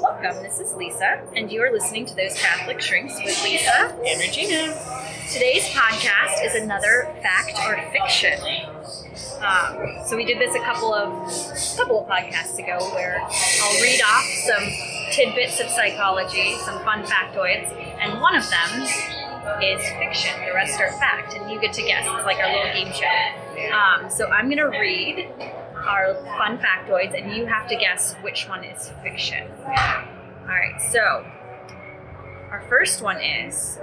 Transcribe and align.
Welcome, 0.00 0.42
this 0.42 0.60
is 0.60 0.74
Lisa, 0.74 1.22
and 1.36 1.52
you 1.52 1.62
are 1.62 1.70
listening 1.70 2.06
to 2.06 2.14
Those 2.14 2.34
Catholic 2.34 2.80
Shrinks 2.80 3.14
with 3.22 3.42
Lisa 3.44 3.94
and 4.06 4.18
Regina. 4.18 4.74
Today's 5.30 5.64
podcast 5.68 6.42
is 6.44 6.54
another 6.54 7.14
fact 7.22 7.52
or 7.66 7.76
fiction. 7.92 8.40
Um, 9.44 10.04
so 10.06 10.16
we 10.16 10.24
did 10.24 10.38
this 10.38 10.54
a 10.54 10.60
couple 10.60 10.94
of 10.94 11.10
couple 11.76 12.00
of 12.00 12.08
podcasts 12.08 12.58
ago, 12.58 12.78
where 12.94 13.20
I'll 13.20 13.82
read 13.82 14.00
off 14.00 14.24
some 14.24 14.64
tidbits 15.12 15.60
of 15.60 15.68
psychology, 15.68 16.56
some 16.64 16.82
fun 16.82 17.02
factoids, 17.04 17.70
and 18.00 18.20
one 18.20 18.36
of 18.36 18.48
them 18.48 18.82
is 19.62 19.82
fiction. 19.98 20.32
The 20.46 20.54
rest 20.54 20.80
are 20.80 20.92
fact, 20.92 21.34
and 21.34 21.50
you 21.50 21.60
get 21.60 21.74
to 21.74 21.82
guess. 21.82 22.06
It's 22.08 22.24
like 22.24 22.38
our 22.38 22.48
little 22.50 22.72
game 22.72 22.92
show. 22.92 23.74
Um, 23.76 24.10
so 24.10 24.26
I'm 24.28 24.48
gonna 24.48 24.70
read 24.70 25.28
our 25.86 26.14
fun 26.38 26.58
factoids, 26.58 27.20
and 27.20 27.34
you 27.34 27.46
have 27.46 27.68
to 27.68 27.76
guess 27.76 28.14
which 28.22 28.48
one 28.48 28.64
is 28.64 28.90
fiction. 29.02 29.50
All 29.60 30.56
right, 30.56 30.80
so 30.90 31.24
our 32.50 32.64
first 32.68 33.02
one 33.02 33.20
is 33.20 33.78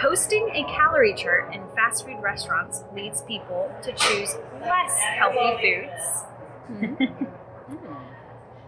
posting 0.00 0.50
a 0.54 0.64
calorie 0.64 1.14
chart 1.14 1.54
in 1.54 1.62
fast 1.74 2.06
food 2.06 2.20
restaurants 2.22 2.82
leads 2.94 3.22
people 3.22 3.70
to 3.82 3.92
choose 3.92 4.34
less 4.60 4.98
healthy 5.18 5.86
foods. 5.88 6.24
Hmm. 6.68 6.94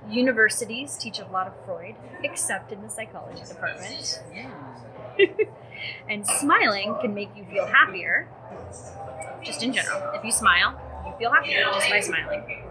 Universities 0.11 0.97
teach 0.99 1.21
a 1.21 1.27
lot 1.27 1.47
of 1.47 1.55
Freud, 1.65 1.95
except 2.23 2.73
in 2.73 2.83
the 2.83 2.91
psychology 2.91 3.43
department. 3.49 4.21
and 6.09 6.27
smiling 6.27 6.95
can 7.01 7.15
make 7.15 7.31
you 7.37 7.45
feel 7.45 7.67
happier, 7.67 8.29
just 9.43 9.63
in 9.63 9.73
general. 9.73 10.13
If 10.15 10.25
you 10.25 10.33
smile, 10.33 10.79
you 11.07 11.13
feel 11.19 11.31
happier 11.31 11.65
just 11.65 11.91
by 11.91 12.01
smiling. 12.01 12.63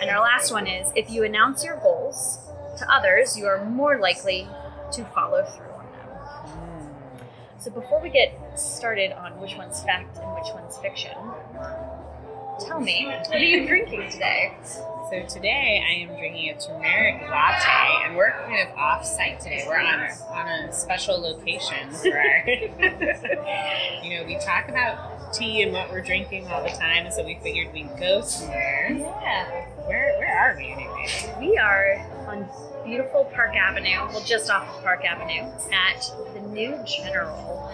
And 0.00 0.10
our 0.10 0.20
last 0.20 0.52
one 0.52 0.66
is 0.66 0.92
if 0.96 1.10
you 1.10 1.24
announce 1.24 1.64
your 1.64 1.76
goals 1.78 2.38
to 2.78 2.92
others, 2.92 3.36
you 3.36 3.46
are 3.46 3.64
more 3.64 3.98
likely 3.98 4.48
to 4.92 5.04
follow 5.06 5.44
through 5.44 5.66
on 5.66 5.84
them. 5.92 6.08
Hmm. 6.50 6.88
So 7.60 7.70
before 7.70 8.00
we 8.00 8.10
get 8.10 8.58
started 8.58 9.12
on 9.12 9.38
which 9.40 9.56
one's 9.56 9.82
fact 9.82 10.18
and 10.18 10.34
which 10.34 10.52
one's 10.54 10.78
fiction, 10.78 11.12
tell 12.66 12.80
me, 12.80 13.06
what 13.06 13.34
are 13.34 13.38
you 13.38 13.66
drinking 13.66 14.10
today? 14.10 14.56
So 15.10 15.24
today 15.26 15.82
I 15.88 16.02
am 16.02 16.18
drinking 16.18 16.50
a 16.50 16.60
turmeric 16.60 17.22
latte, 17.30 18.04
and 18.04 18.16
we're 18.16 18.30
kind 18.30 18.68
of 18.68 18.76
off-site 18.76 19.40
today. 19.40 19.64
We're 19.66 19.80
on 19.80 20.00
a, 20.00 20.10
on 20.32 20.48
a 20.48 20.72
special 20.72 21.18
location 21.18 21.90
for 21.90 22.18
our. 22.18 22.44
you 24.04 24.10
know, 24.10 24.24
we 24.26 24.38
talk 24.38 24.68
about 24.68 25.17
tea 25.32 25.62
and 25.62 25.72
what 25.72 25.90
we're 25.90 26.02
drinking 26.02 26.46
all 26.48 26.62
the 26.62 26.70
time, 26.70 27.06
and 27.06 27.14
so 27.14 27.24
we 27.24 27.38
figured 27.42 27.72
we'd 27.72 27.90
go 27.98 28.20
somewhere. 28.22 28.88
Yeah. 28.90 29.66
Where 29.86 30.16
where 30.18 30.38
are 30.38 30.56
we 30.56 30.72
anyway? 30.72 31.36
We 31.40 31.56
are 31.56 32.06
on 32.28 32.48
beautiful 32.84 33.24
Park 33.34 33.54
Avenue, 33.54 34.06
well, 34.12 34.22
just 34.24 34.50
off 34.50 34.68
of 34.68 34.82
Park 34.82 35.04
Avenue, 35.04 35.50
at 35.72 36.10
the 36.34 36.40
New 36.40 36.78
General. 36.86 37.70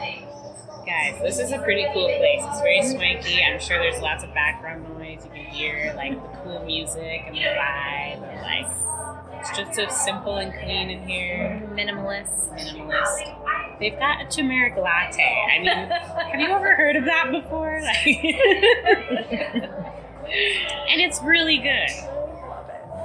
Guys, 0.86 1.19
this 1.22 1.38
is 1.38 1.50
a 1.52 1.58
pretty 1.58 1.86
cool 1.94 2.08
place. 2.08 2.42
It's 2.44 2.60
very 2.60 2.82
swanky. 2.82 3.42
I'm 3.42 3.58
sure 3.58 3.78
there's 3.78 4.02
lots 4.02 4.22
of 4.22 4.34
background 4.34 4.86
noise. 4.98 5.25
You 5.25 5.30
can 5.30 5.44
hear 5.50 5.94
like 5.97 6.12
the 6.12 6.38
cool 6.38 6.64
music 6.66 7.22
and 7.27 7.34
the 7.34 7.41
vibe. 7.41 8.22
And, 8.22 8.42
like 8.42 8.66
it's 9.41 9.56
just 9.56 9.75
so 9.75 9.88
simple 9.88 10.36
and 10.36 10.52
clean 10.52 10.91
in 10.91 11.08
here. 11.08 11.62
Minimalist. 11.72 12.50
Minimalist. 12.52 13.44
They've 13.80 13.98
got 13.98 14.22
a 14.22 14.27
turmeric 14.28 14.77
latte. 14.77 15.22
I 15.53 15.58
mean, 15.58 15.67
have 16.30 16.41
you 16.41 16.47
ever 16.48 16.75
heard 16.77 16.97
of 16.97 17.05
that 17.05 17.30
before? 17.30 17.81
Like, 17.83 18.06
and 20.89 21.00
it's 21.00 21.20
really 21.22 21.58
good. 21.58 21.89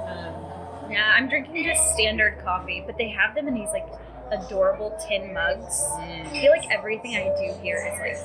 Um, 0.06 0.90
Yeah, 0.90 1.12
I'm 1.14 1.28
drinking 1.28 1.64
just 1.64 1.92
standard 1.94 2.38
coffee, 2.44 2.82
but 2.86 2.96
they 2.98 3.08
have 3.08 3.34
them 3.34 3.48
in 3.48 3.54
these 3.54 3.70
like 3.72 3.86
adorable 4.32 4.96
tin 5.08 5.32
mugs. 5.34 5.84
I 5.98 6.24
feel 6.30 6.50
like 6.52 6.70
everything 6.70 7.16
I 7.16 7.24
do 7.36 7.52
here 7.62 7.76
is 7.92 7.98
like 7.98 8.16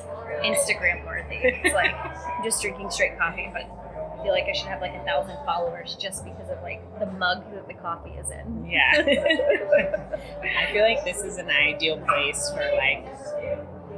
Instagram 0.44 1.04
worthy. 1.04 1.36
It's 1.36 1.74
like 1.74 1.94
I'm 1.94 2.44
just 2.44 2.62
drinking 2.62 2.90
straight 2.90 3.18
coffee, 3.18 3.50
but 3.52 3.64
feel 4.26 4.34
like 4.34 4.48
I 4.48 4.52
should 4.52 4.66
have 4.66 4.80
like 4.80 4.92
a 4.92 5.04
thousand 5.04 5.36
followers 5.44 5.94
just 6.00 6.24
because 6.24 6.50
of 6.50 6.60
like 6.62 6.82
the 6.98 7.06
mug 7.06 7.44
that 7.54 7.68
the 7.68 7.74
coffee 7.74 8.10
is 8.10 8.28
in. 8.32 8.66
Yeah. 8.68 8.90
I 10.58 10.72
feel 10.72 10.82
like 10.82 11.04
this 11.04 11.22
is 11.22 11.38
an 11.38 11.48
ideal 11.48 11.98
place 12.00 12.50
for 12.50 12.68
like 12.76 13.06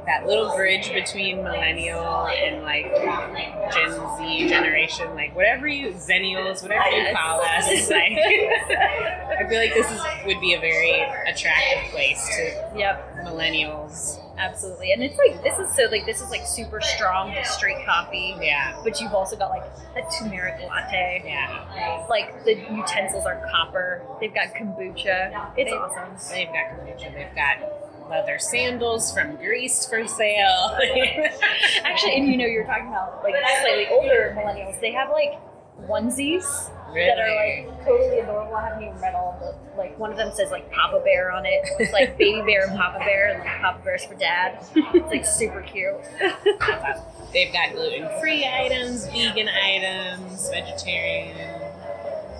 that 0.05 0.27
little 0.27 0.55
bridge 0.55 0.93
between 0.93 1.37
millennial 1.37 2.27
and 2.27 2.61
like 2.61 2.85
Gen 3.73 3.91
Z 4.17 4.49
generation, 4.49 5.15
like 5.15 5.35
whatever 5.35 5.67
you 5.67 5.93
Zennials, 5.93 6.61
whatever 6.61 6.89
you 6.91 7.11
call 7.15 7.41
us. 7.41 7.89
Like 7.89 8.11
I 8.11 9.47
feel 9.49 9.57
like 9.57 9.73
this 9.73 9.89
is 9.91 9.99
would 10.27 10.39
be 10.39 10.53
a 10.53 10.59
very 10.59 11.01
attractive 11.27 11.91
place 11.91 12.23
to 12.35 12.77
Yep, 12.77 13.15
millennials. 13.25 14.19
Absolutely. 14.39 14.91
And 14.93 15.03
it's 15.03 15.17
like 15.17 15.43
this 15.43 15.57
is 15.59 15.75
so 15.75 15.83
like 15.91 16.05
this 16.05 16.21
is 16.21 16.29
like 16.29 16.45
super 16.45 16.81
strong, 16.81 17.35
straight 17.43 17.85
coffee. 17.85 18.35
Yeah. 18.41 18.79
But 18.83 18.99
you've 19.01 19.13
also 19.13 19.35
got 19.35 19.49
like 19.49 19.63
a 19.95 20.01
turmeric 20.17 20.59
latte. 20.67 21.21
Yeah. 21.25 22.05
Like 22.09 22.43
the 22.45 22.55
utensils 22.55 23.25
are 23.25 23.41
copper. 23.51 24.01
They've 24.19 24.33
got 24.33 24.53
kombucha. 24.55 25.51
It's 25.57 25.69
They- 25.69 25.75
awesome. 25.77 26.15
They've 26.35 26.47
got 26.47 26.79
kombucha. 26.79 27.13
They've 27.13 27.35
got 27.35 28.09
leather 28.09 28.39
sandals 28.39 29.13
from 29.13 29.35
Greece 29.35 29.85
for 29.87 30.07
sale. 30.07 30.77
Actually, 31.83 32.15
and 32.17 32.27
you 32.27 32.37
know, 32.37 32.45
you're 32.45 32.65
talking 32.65 32.87
about 32.87 33.21
like 33.23 33.35
slightly 33.61 33.87
older 33.91 34.33
millennials. 34.37 34.79
They 34.81 34.91
have 34.93 35.09
like 35.11 35.33
onesies 35.87 36.69
that 36.93 37.19
are 37.19 37.35
like 37.67 37.85
totally 37.85 38.19
adorable. 38.19 38.55
I 38.55 38.67
haven't 38.69 38.83
even 38.83 38.99
read 38.99 39.13
all 39.13 39.33
of 39.33 39.39
them. 39.39 39.55
Like 39.77 39.97
one 39.99 40.11
of 40.11 40.17
them 40.17 40.31
says 40.33 40.49
like 40.51 40.71
Papa 40.71 41.01
Bear 41.03 41.31
on 41.31 41.45
it. 41.45 41.67
It's 41.79 41.93
like 41.93 42.17
Baby 42.17 42.41
Bear 42.41 42.67
and 42.67 42.77
Papa 42.77 42.99
Bear, 42.99 43.29
and 43.29 43.39
like 43.43 43.61
Papa 43.61 43.81
Bear's 43.83 44.05
for 44.05 44.15
Dad. 44.15 44.63
It's 44.75 45.09
like 45.11 45.25
super 45.25 45.61
cute. 45.61 45.93
They've 47.33 47.53
got 47.53 47.73
gluten 47.73 48.09
free 48.19 48.43
items, 48.47 49.05
vegan 49.07 49.47
items, 49.49 50.49
vegetarian. 50.49 51.37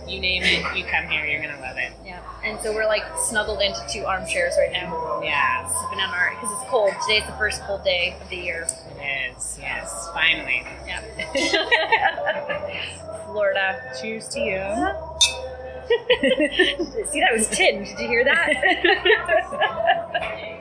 You 0.07 0.19
name 0.19 0.41
it, 0.44 0.75
you 0.75 0.83
come 0.85 1.06
here, 1.07 1.23
you're 1.27 1.39
gonna 1.39 1.61
love 1.61 1.77
it. 1.77 1.91
yeah. 2.03 2.19
And 2.44 2.59
so 2.61 2.73
we're 2.73 2.88
like 2.88 3.03
snuggled 3.27 3.61
into 3.61 3.79
two 3.88 4.06
armchairs 4.06 4.56
right 4.57 4.71
now, 4.71 5.21
Yeah, 5.23 5.67
sipping 5.67 6.00
on 6.00 6.09
our 6.09 6.31
because 6.31 6.50
it's 6.59 6.67
cold. 6.71 6.91
Today's 7.06 7.27
the 7.27 7.33
first 7.33 7.61
cold 7.67 7.83
day 7.83 8.16
of 8.19 8.27
the 8.29 8.38
year. 8.38 8.66
it 8.97 9.35
is. 9.38 9.59
Yes, 9.61 10.09
finally. 10.11 10.66
Yeah. 10.88 11.03
Florida. 13.31 13.79
Cheers 14.01 14.28
to 14.29 14.40
you. 14.40 14.59
See, 17.07 17.19
that 17.22 17.34
was 17.34 17.47
tin. 17.50 17.84
Did 17.84 18.00
you 18.00 18.07
hear 18.07 18.23
that? 18.25 18.53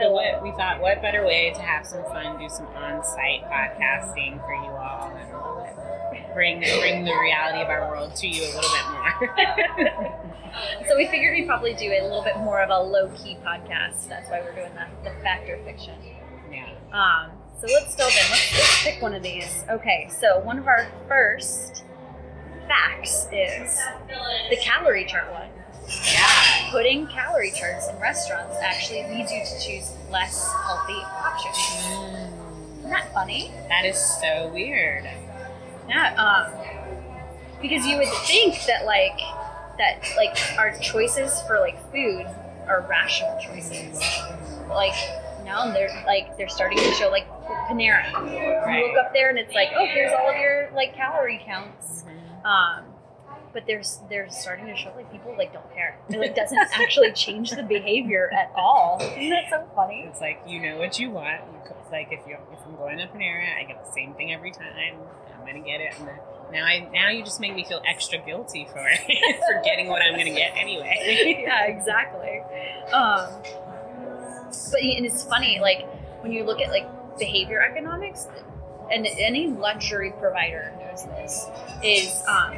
So 0.00 0.12
what 0.12 0.42
we 0.42 0.50
thought, 0.52 0.80
what 0.80 1.00
better 1.00 1.24
way 1.24 1.50
to 1.54 1.60
have 1.62 1.86
some 1.86 2.04
fun, 2.04 2.38
do 2.38 2.48
some 2.50 2.66
on-site 2.66 3.44
podcasting 3.44 4.38
for 4.44 4.52
you 4.54 4.70
all, 4.70 5.10
and 5.16 6.34
bring 6.34 6.60
bring 6.60 7.04
the 7.04 7.14
reality 7.18 7.62
of 7.62 7.68
our 7.68 7.88
world 7.88 8.14
to 8.16 8.28
you 8.28 8.42
a 8.42 8.52
little 8.54 8.70
bit 8.70 8.84
more. 8.92 10.14
So 10.88 10.96
we 10.96 11.06
figured 11.06 11.34
we'd 11.36 11.46
probably 11.46 11.74
do 11.74 11.90
a 11.90 12.02
little 12.02 12.22
bit 12.22 12.36
more 12.38 12.60
of 12.60 12.70
a 12.70 12.78
low 12.78 13.08
key 13.16 13.36
podcast. 13.44 14.08
That's 14.08 14.28
why 14.28 14.40
we're 14.42 14.54
doing 14.54 14.72
the, 14.74 14.86
the 15.10 15.16
fact 15.22 15.48
or 15.48 15.56
fiction. 15.64 15.94
yeah. 16.52 16.68
Um, 16.92 17.30
so 17.60 17.66
let's 17.72 17.94
delve 17.96 18.10
in. 18.12 18.30
Let's, 18.30 18.52
let's 18.52 18.82
pick 18.84 19.00
one 19.02 19.14
of 19.14 19.22
these. 19.22 19.64
Okay, 19.70 20.08
so 20.10 20.40
one 20.40 20.58
of 20.58 20.66
our 20.66 20.88
first 21.08 21.77
facts 22.68 23.26
is 23.32 23.78
the 24.50 24.56
calorie 24.56 25.04
chart 25.06 25.30
one. 25.32 25.48
Yeah. 26.04 26.70
Putting 26.70 27.06
calorie 27.06 27.50
charts 27.50 27.88
in 27.88 27.98
restaurants 27.98 28.56
actually 28.62 29.02
leads 29.04 29.32
you 29.32 29.42
to 29.42 29.58
choose 29.58 29.92
less 30.10 30.52
healthy 30.52 30.92
options. 30.92 32.78
Isn't 32.78 32.90
that 32.90 33.12
funny? 33.14 33.50
That 33.68 33.84
is 33.84 33.98
so 33.98 34.50
weird. 34.52 35.08
Yeah, 35.88 36.14
um, 36.16 36.52
because 37.62 37.86
you 37.86 37.96
would 37.96 38.08
think 38.26 38.54
that 38.66 38.84
like 38.84 39.18
that 39.78 40.04
like 40.16 40.36
our 40.58 40.76
choices 40.78 41.40
for 41.42 41.58
like 41.60 41.80
food 41.90 42.26
are 42.66 42.86
rational 42.88 43.40
choices. 43.40 43.98
Like 44.68 44.94
now 45.44 45.72
they're 45.72 46.04
like 46.06 46.36
they're 46.36 46.50
starting 46.50 46.78
to 46.78 46.92
show 46.92 47.08
like 47.08 47.26
Panera. 47.70 48.10
You 48.74 48.88
look 48.88 48.98
up 48.98 49.14
there 49.14 49.30
and 49.30 49.38
it's 49.38 49.54
like, 49.54 49.68
oh, 49.74 49.86
here's 49.86 50.12
all 50.12 50.28
of 50.28 50.36
your 50.36 50.70
like 50.74 50.94
calorie 50.94 51.40
counts. 51.44 52.04
Um, 52.44 52.84
but 53.52 53.66
they're 53.66 53.82
they're 54.08 54.30
starting 54.30 54.66
to 54.66 54.76
show 54.76 54.92
like 54.94 55.10
people 55.10 55.34
like 55.36 55.52
don't 55.52 55.72
care. 55.74 55.98
It 56.08 56.18
like 56.18 56.34
doesn't 56.34 56.58
actually 56.72 57.12
change 57.12 57.50
the 57.50 57.62
behavior 57.62 58.30
at 58.32 58.52
all. 58.54 58.98
Isn't 59.00 59.30
that 59.30 59.50
so 59.50 59.66
funny? 59.74 60.04
It's 60.08 60.20
like 60.20 60.40
you 60.46 60.60
know 60.60 60.76
what 60.78 60.98
you 60.98 61.10
want. 61.10 61.40
You 61.52 61.74
like 61.90 62.08
if 62.10 62.20
you 62.26 62.36
if 62.52 62.58
I'm 62.66 62.76
going 62.76 62.98
to 62.98 63.06
Panera, 63.06 63.58
I 63.58 63.64
get 63.64 63.84
the 63.84 63.90
same 63.90 64.14
thing 64.14 64.32
every 64.32 64.50
time. 64.52 64.94
I'm 65.38 65.46
gonna 65.46 65.64
get 65.64 65.80
it. 65.80 65.94
And 65.98 66.08
then, 66.08 66.18
now 66.52 66.64
I 66.64 66.88
now 66.92 67.08
you 67.10 67.24
just 67.24 67.40
make 67.40 67.54
me 67.54 67.64
feel 67.64 67.82
extra 67.86 68.18
guilty 68.18 68.66
for 68.66 68.74
for 69.06 69.62
getting 69.64 69.88
what 69.88 70.02
I'm 70.02 70.12
gonna 70.12 70.34
get 70.34 70.52
anyway. 70.56 71.42
yeah, 71.44 71.66
exactly. 71.66 72.40
Um, 72.92 73.28
but 74.70 74.80
and 74.80 75.06
it's 75.06 75.24
funny, 75.24 75.58
like 75.60 75.86
when 76.22 76.32
you 76.32 76.44
look 76.44 76.60
at 76.60 76.70
like 76.70 76.86
behavior 77.18 77.60
economics, 77.60 78.26
and 78.90 79.06
any 79.18 79.48
luxury 79.48 80.12
provider 80.18 80.72
knows 80.78 81.04
this 81.04 81.46
is 81.82 82.22
um, 82.26 82.56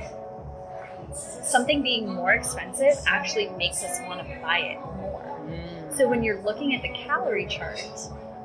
something 1.12 1.82
being 1.82 2.12
more 2.12 2.32
expensive 2.32 2.94
actually 3.06 3.49
makes 3.50 3.82
us 3.82 3.99
want 4.06 4.21
to 4.21 4.38
buy 4.41 4.59
it 4.59 4.79
more. 4.97 5.41
Mm. 5.47 5.97
So 5.97 6.09
when 6.09 6.23
you're 6.23 6.41
looking 6.43 6.75
at 6.75 6.82
the 6.82 6.91
calorie 6.91 7.47
chart 7.47 7.82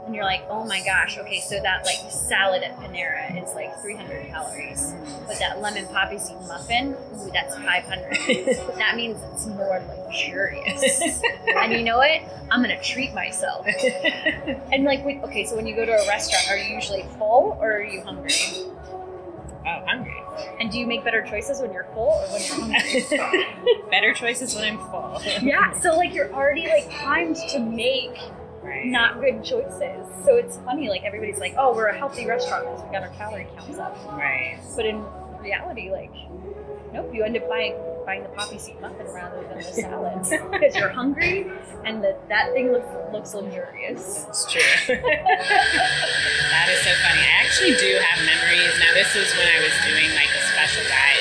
and 0.05 0.13
you're 0.13 0.23
like, 0.23 0.45
oh 0.49 0.65
my 0.65 0.83
gosh, 0.83 1.17
okay, 1.17 1.39
so 1.39 1.59
that 1.61 1.83
like 1.83 2.11
salad 2.11 2.61
at 2.63 2.77
Panera 2.77 3.41
is 3.41 3.53
like 3.55 3.75
300 3.81 4.27
calories, 4.27 4.93
but 5.27 5.39
that 5.39 5.61
lemon 5.61 5.87
poppy 5.87 6.19
seed 6.19 6.37
muffin, 6.47 6.95
ooh, 7.17 7.31
that's 7.33 7.55
500. 7.55 8.75
that 8.77 8.95
means 8.95 9.19
it's 9.33 9.47
more 9.47 9.81
luxurious. 9.87 11.21
and 11.57 11.73
you 11.73 11.83
know 11.83 11.97
what? 11.97 12.21
I'm 12.51 12.61
gonna 12.61 12.81
treat 12.81 13.13
myself. 13.13 13.67
And 14.71 14.83
like, 14.83 15.05
when, 15.05 15.23
okay, 15.23 15.45
so 15.45 15.55
when 15.55 15.65
you 15.65 15.75
go 15.75 15.85
to 15.85 15.91
a 15.91 16.07
restaurant, 16.07 16.49
are 16.49 16.57
you 16.57 16.75
usually 16.75 17.05
full 17.17 17.57
or 17.61 17.77
are 17.77 17.83
you 17.83 18.01
hungry? 18.01 18.31
oh, 19.65 19.85
hungry. 19.85 20.21
And 20.59 20.71
do 20.71 20.77
you 20.79 20.85
make 20.85 21.03
better 21.03 21.21
choices 21.21 21.61
when 21.61 21.71
you're 21.73 21.87
full 21.93 22.09
or 22.09 22.27
when 22.29 22.41
you're 22.71 23.23
hungry? 23.23 23.81
Better 23.89 24.13
choices 24.13 24.53
when 24.55 24.65
I'm 24.65 24.77
full. 24.77 25.21
yeah, 25.41 25.71
so 25.79 25.95
like 25.95 26.13
you're 26.13 26.31
already 26.33 26.67
like 26.67 26.89
primed 26.91 27.37
to 27.49 27.59
make 27.59 28.17
Right. 28.65 28.85
not 28.87 29.21
good 29.21 29.43
choices. 29.43 30.07
So 30.25 30.35
it's 30.35 30.57
funny, 30.57 30.89
like 30.89 31.03
everybody's 31.03 31.39
like, 31.39 31.53
oh, 31.57 31.73
we're 31.75 31.87
a 31.87 31.97
healthy 31.97 32.25
restaurant 32.25 32.65
because 32.65 32.83
we 32.83 32.91
got 32.91 33.03
our 33.03 33.09
calorie 33.09 33.47
counts 33.55 33.77
up. 33.77 33.95
Right. 34.11 34.59
But 34.75 34.85
in 34.85 35.03
reality, 35.39 35.91
like, 35.91 36.11
nope, 36.93 37.11
you 37.13 37.23
end 37.23 37.37
up 37.37 37.47
buying 37.47 37.75
buying 38.05 38.21
the 38.21 38.29
poppy 38.29 38.59
seed 38.59 38.79
muffin 38.81 39.07
rather 39.13 39.41
than 39.49 39.57
the 39.57 39.63
salads 39.63 40.29
because 40.51 40.75
you're 40.75 40.89
hungry 40.89 41.49
and 41.85 42.03
the, 42.03 42.15
that 42.29 42.53
thing 42.53 42.71
looks 42.71 42.87
looks 43.11 43.33
luxurious. 43.33 44.25
It's 44.29 44.45
true. 44.51 44.61
that 44.95 46.67
is 46.69 46.79
so 46.85 46.93
funny. 47.01 47.21
I 47.21 47.41
actually 47.41 47.75
do 47.77 47.97
have 48.01 48.19
memories. 48.25 48.73
Now, 48.79 48.93
this 48.93 49.13
was 49.15 49.29
when 49.37 49.47
I 49.47 49.59
was 49.61 49.73
doing 49.85 50.09
like 50.13 50.29
a 50.29 50.41
special 50.53 50.83
diet, 50.89 51.14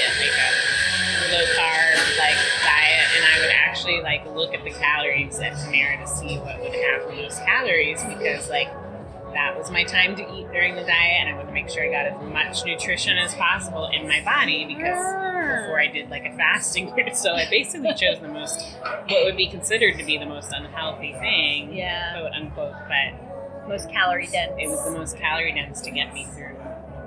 actually 3.84 4.02
like 4.02 4.24
look 4.34 4.54
at 4.54 4.64
the 4.64 4.70
calories 4.70 5.38
at 5.40 5.52
Panera 5.52 6.00
to 6.00 6.08
see 6.08 6.38
what 6.38 6.58
would 6.60 6.72
have 6.74 7.06
the 7.08 7.16
most 7.22 7.38
calories 7.44 8.02
because 8.04 8.48
like 8.48 8.68
that 9.34 9.56
was 9.58 9.70
my 9.70 9.82
time 9.82 10.14
to 10.14 10.22
eat 10.32 10.46
during 10.52 10.76
the 10.76 10.82
diet, 10.84 11.16
and 11.18 11.28
I 11.28 11.32
wanted 11.32 11.48
to 11.48 11.52
make 11.54 11.68
sure 11.68 11.82
I 11.82 11.88
got 11.90 12.06
as 12.06 12.32
much 12.32 12.64
nutrition 12.64 13.18
as 13.18 13.34
possible 13.34 13.90
in 13.92 14.06
my 14.06 14.22
body 14.24 14.64
because 14.64 14.96
before 14.96 15.80
I 15.80 15.88
did 15.92 16.08
like 16.08 16.24
a 16.24 16.36
fasting 16.36 16.92
period. 16.94 17.16
So 17.16 17.32
I 17.34 17.44
basically 17.50 17.92
chose 17.94 18.20
the 18.20 18.28
most, 18.28 18.62
what 19.08 19.24
would 19.24 19.36
be 19.36 19.48
considered 19.48 19.98
to 19.98 20.04
be 20.04 20.18
the 20.18 20.26
most 20.26 20.52
unhealthy 20.52 21.14
thing, 21.14 21.74
Yeah. 21.74 22.12
quote 22.20 22.32
unquote, 22.32 22.74
but 22.88 23.68
Most 23.68 23.90
calorie 23.90 24.28
dense. 24.28 24.52
it 24.56 24.68
was 24.68 24.84
the 24.84 24.92
most 24.92 25.18
calorie 25.18 25.52
dense 25.52 25.80
to 25.80 25.90
get 25.90 26.14
me 26.14 26.26
through. 26.36 26.53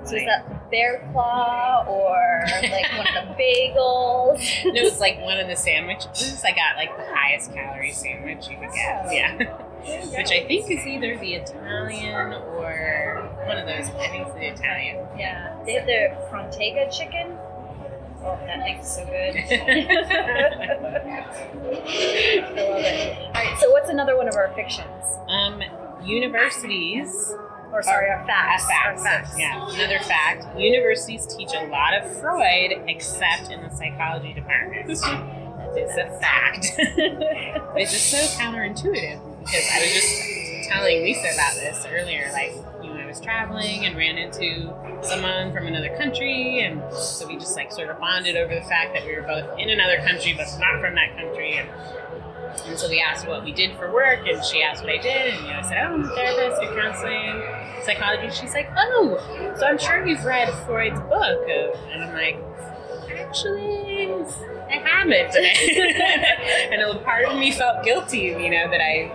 So 0.08 0.16
is 0.16 0.24
that 0.26 0.70
bear 0.70 1.08
claw 1.12 1.84
or 1.88 2.44
like 2.62 2.92
one 2.92 3.06
of 3.16 3.28
the 3.28 3.34
bagels? 3.42 4.64
No, 4.64 4.72
it 4.80 4.84
was 4.84 5.00
like 5.00 5.20
one 5.20 5.38
of 5.38 5.46
the 5.48 5.56
sandwiches. 5.56 6.42
I 6.44 6.50
got 6.50 6.76
like 6.76 6.96
the 6.96 7.04
highest 7.14 7.52
calorie 7.52 7.92
sandwich 7.92 8.48
you 8.48 8.56
could 8.58 8.72
get. 8.72 9.12
Yeah. 9.12 9.36
Which 10.18 10.30
I 10.32 10.44
think 10.46 10.70
is 10.70 10.86
either 10.86 11.16
the 11.18 11.34
Italian 11.34 12.32
or 12.34 13.30
one 13.46 13.58
of 13.58 13.66
those. 13.66 13.88
I 13.94 14.08
think 14.08 14.26
it's 14.26 14.34
the 14.34 14.48
Italian. 14.48 15.06
Yeah, 15.16 15.56
they 15.64 15.72
have 15.74 15.86
the 15.86 16.16
Frontega 16.30 16.90
chicken. 16.96 17.36
Oh, 18.20 18.36
that 18.46 18.58
thing's 18.64 18.90
so 18.90 19.04
good. 19.06 19.36
I 19.36 20.78
love 20.82 21.06
it. 21.86 23.18
All 23.26 23.32
right, 23.32 23.56
so 23.60 23.70
what's 23.70 23.88
another 23.88 24.16
one 24.16 24.26
of 24.28 24.34
our 24.34 24.52
fictions? 24.54 25.04
um, 25.28 25.62
universities 26.04 27.32
Or 27.72 27.82
sorry, 27.82 28.10
our 28.10 28.24
facts. 28.26 28.64
A 28.64 28.66
fact. 28.68 28.98
Our 28.98 29.04
facts. 29.04 29.38
Yeah, 29.38 29.68
another 29.70 29.98
fact. 30.00 30.58
Universities 30.58 31.26
teach 31.26 31.50
a 31.54 31.66
lot 31.66 31.94
of 31.94 32.10
Freud 32.18 32.72
except 32.86 33.50
in 33.50 33.62
the 33.62 33.70
psychology 33.70 34.32
department. 34.32 34.88
It's 35.76 35.96
a 35.96 36.18
fact. 36.18 36.72
it's 37.76 37.92
just 37.92 38.10
so 38.10 38.42
counterintuitive 38.42 39.20
because 39.40 39.64
I 39.72 39.80
was 39.80 39.92
just 39.92 40.68
telling 40.68 41.02
Lisa 41.02 41.28
about 41.34 41.54
this 41.54 41.86
earlier. 41.86 42.30
Like, 42.32 42.52
you 42.82 42.92
know, 42.94 43.00
I 43.00 43.06
was 43.06 43.20
traveling 43.20 43.84
and 43.84 43.96
ran 43.96 44.18
into 44.18 44.74
someone 45.02 45.52
from 45.52 45.66
another 45.66 45.94
country, 45.96 46.60
and 46.60 46.82
so 46.94 47.28
we 47.28 47.36
just 47.36 47.54
like 47.54 47.70
sort 47.70 47.90
of 47.90 48.00
bonded 48.00 48.36
over 48.36 48.54
the 48.54 48.62
fact 48.62 48.94
that 48.94 49.04
we 49.04 49.14
were 49.14 49.22
both 49.22 49.58
in 49.58 49.70
another 49.70 49.98
country 49.98 50.34
but 50.36 50.46
not 50.58 50.80
from 50.80 50.94
that 50.94 51.14
country. 51.16 51.58
And 51.58 51.68
and 52.66 52.78
so 52.78 52.88
we 52.88 53.00
asked 53.00 53.26
what 53.26 53.44
we 53.44 53.52
did 53.52 53.76
for 53.76 53.92
work, 53.92 54.20
and 54.26 54.44
she 54.44 54.62
asked 54.62 54.82
what 54.82 54.92
I 54.92 54.98
did, 54.98 55.34
and 55.34 55.42
you 55.44 55.52
know, 55.52 55.58
I 55.58 55.62
said, 55.62 55.78
"Oh, 55.86 55.94
I'm 55.94 56.04
a 56.04 56.08
therapist, 56.14 56.60
do 56.60 56.80
counseling, 56.80 57.42
psychology." 57.84 58.30
She's 58.30 58.54
like, 58.54 58.68
"Oh, 58.76 59.54
so 59.58 59.66
I'm 59.66 59.78
sure 59.78 60.06
you've 60.06 60.24
read 60.24 60.52
Freud's 60.66 61.00
book," 61.00 61.40
uh, 61.48 61.76
and 61.92 62.04
I'm 62.04 62.12
like, 62.14 62.36
"Actually, 63.18 64.22
I 64.68 64.76
haven't." 64.84 65.34
and 66.72 66.82
a 66.82 66.98
part 67.00 67.24
of 67.26 67.38
me 67.38 67.52
felt 67.52 67.84
guilty, 67.84 68.18
you 68.18 68.50
know, 68.50 68.70
that 68.70 68.80
I 68.80 69.10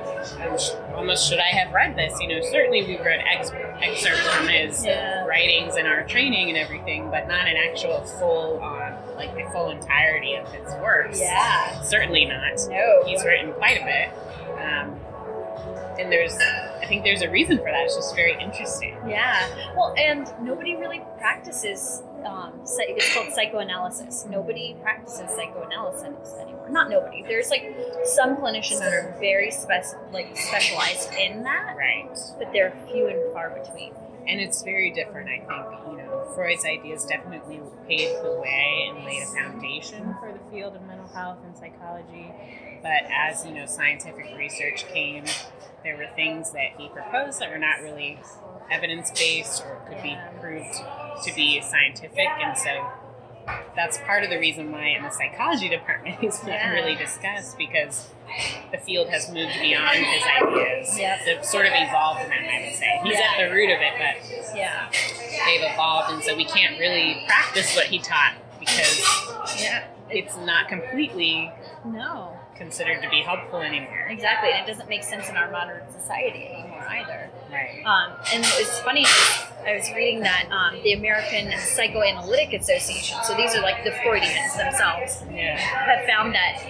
almost 0.96 1.28
should 1.30 1.40
I 1.40 1.50
have 1.58 1.74
read 1.74 1.96
this? 1.96 2.14
You 2.22 2.28
know, 2.30 2.42
certainly 2.52 2.84
we've 2.84 3.00
read 3.02 3.22
ex- 3.32 3.52
excerpts 3.82 4.22
from 4.28 4.48
his 4.48 4.86
Yeah. 4.86 5.26
writings 5.26 5.76
and 5.76 5.88
our 5.88 6.04
training 6.04 6.50
and 6.50 6.58
everything, 6.58 7.10
but 7.10 7.28
not 7.28 7.48
an 7.48 7.56
actual 7.58 8.02
full 8.02 8.60
on, 8.62 8.83
like 9.16 9.34
the 9.36 9.44
full 9.52 9.70
entirety 9.70 10.36
of 10.36 10.48
his 10.52 10.74
works. 10.82 11.20
Yeah. 11.20 11.82
Certainly 11.82 12.26
not. 12.26 12.60
No. 12.70 13.04
He's 13.06 13.24
written 13.24 13.54
quite 13.54 13.82
a 13.82 13.86
bit. 13.86 14.10
Um, 14.60 15.00
and 16.00 16.12
there's, 16.12 16.36
I 16.82 16.86
think 16.88 17.04
there's 17.04 17.22
a 17.22 17.30
reason 17.30 17.58
for 17.58 17.66
that. 17.66 17.84
It's 17.86 17.96
just 17.96 18.16
very 18.16 18.36
interesting. 18.42 18.98
Yeah. 19.08 19.48
Well, 19.76 19.94
and 19.98 20.28
nobody 20.42 20.76
really 20.76 21.02
practices. 21.20 22.02
Um, 22.26 22.62
it's 22.64 23.14
called 23.14 23.32
psychoanalysis. 23.34 24.26
Nobody 24.30 24.76
practices 24.82 25.30
psychoanalysis 25.36 26.34
anymore. 26.42 26.70
Not 26.70 26.90
nobody. 26.90 27.22
There's 27.28 27.50
like 27.50 27.76
some 28.06 28.38
clinicians 28.38 28.80
that 28.80 28.94
are 28.94 29.16
very 29.20 29.52
spec- 29.52 29.86
like 30.12 30.36
specialized 30.38 31.14
in 31.14 31.44
that, 31.44 31.76
Right. 31.78 32.10
but 32.40 32.52
they're 32.54 32.74
few 32.92 33.08
and 33.08 33.34
far 33.34 33.50
between. 33.52 33.94
And 34.26 34.40
it's 34.40 34.64
very 34.64 34.92
different, 34.92 35.30
I 35.30 35.40
think. 35.40 35.92
You 35.92 35.98
know, 35.98 36.32
Freud's 36.34 36.66
ideas 36.66 37.06
definitely 37.06 37.60
paved 37.88 38.24
the 38.24 38.40
way 38.40 38.90
and 38.90 39.06
laid 39.06 39.24
a 39.24 39.26
foundation 39.26 40.16
for 40.20 40.32
the 40.32 40.40
field 40.52 40.76
of 40.76 40.82
mental 40.84 41.08
health 41.08 41.40
and 41.46 41.56
psychology. 41.58 42.32
But 42.82 43.04
as, 43.12 43.46
you 43.46 43.54
know, 43.54 43.66
scientific 43.66 44.36
research 44.38 44.86
came, 44.88 45.26
there 45.84 45.98
were 45.98 46.08
things 46.16 46.52
that 46.52 46.72
he 46.78 46.88
proposed 46.90 47.40
that 47.40 47.50
were 47.50 47.58
not 47.58 47.82
really 47.82 48.20
evidence 48.72 49.12
based 49.12 49.64
or 49.64 49.82
could 49.88 50.02
be 50.02 50.18
proved 50.40 50.74
to 51.24 51.36
be 51.36 51.62
scientific. 51.62 52.28
And 52.42 52.58
so 52.58 52.88
that's 53.76 53.98
part 54.00 54.24
of 54.24 54.30
the 54.30 54.38
reason 54.40 54.72
why 54.72 54.88
in 54.98 55.04
the 55.04 55.10
psychology 55.10 55.70
department 55.70 56.16
he's 56.22 56.40
not 56.44 56.50
Yeah. 56.52 56.72
really 56.72 56.96
discussed 56.96 57.58
because 57.58 58.10
the 58.72 58.78
field 58.78 59.10
has 59.10 59.28
moved 59.32 59.54
beyond 59.60 59.98
his 59.98 60.24
ideas. 60.42 60.98
Yep. 60.98 61.20
They've 61.26 61.46
sort 61.46 61.66
of 61.68 61.74
evolved 61.76 62.22
them, 62.22 62.32
I 62.32 62.66
would 62.66 62.76
say. 62.76 63.00
He's 63.04 63.18
at 63.20 63.38
the 63.38 63.54
root 63.54 63.70
of 63.70 63.80
it, 63.82 63.94
but 63.98 64.56
Yeah. 64.58 64.90
they've 65.46 65.62
evolved, 65.72 66.14
and 66.14 66.24
so 66.24 66.36
we 66.36 66.46
can't 66.46 66.80
really 66.80 67.24
practice 67.28 67.76
what 67.76 67.86
he 67.88 68.00
taught 68.00 68.34
because 68.60 69.04
Yeah. 69.62 69.84
it's 70.10 70.36
not 70.38 70.68
completely 70.68 71.52
No. 71.86 72.38
considered 72.56 73.02
to 73.04 73.10
be 73.10 73.22
helpful 73.22 73.60
anymore. 73.62 74.08
Exactly, 74.10 74.52
and 74.52 74.68
it 74.68 74.72
doesn't 74.72 74.90
make 74.90 75.04
sense 75.04 75.30
in 75.30 75.36
our 75.38 75.52
modern 75.52 75.84
society 75.92 76.48
anymore 76.48 76.86
either. 76.90 77.30
Right. 77.54 77.84
Um, 77.86 78.12
and 78.34 78.44
it's 78.44 78.80
funny, 78.80 79.06
I 79.66 79.76
was 79.78 79.90
reading 79.96 80.22
that 80.22 80.50
um, 80.52 80.82
the 80.84 80.94
American 80.94 81.52
Psychoanalytic 81.60 82.54
Association, 82.60 83.18
so 83.24 83.36
these 83.38 83.56
are 83.56 83.62
like 83.62 83.84
the 83.84 83.92
Freudians 84.04 84.58
themselves, 84.58 85.24
Yeah. 85.32 85.56
have 85.58 86.06
found 86.06 86.34
that 86.36 86.62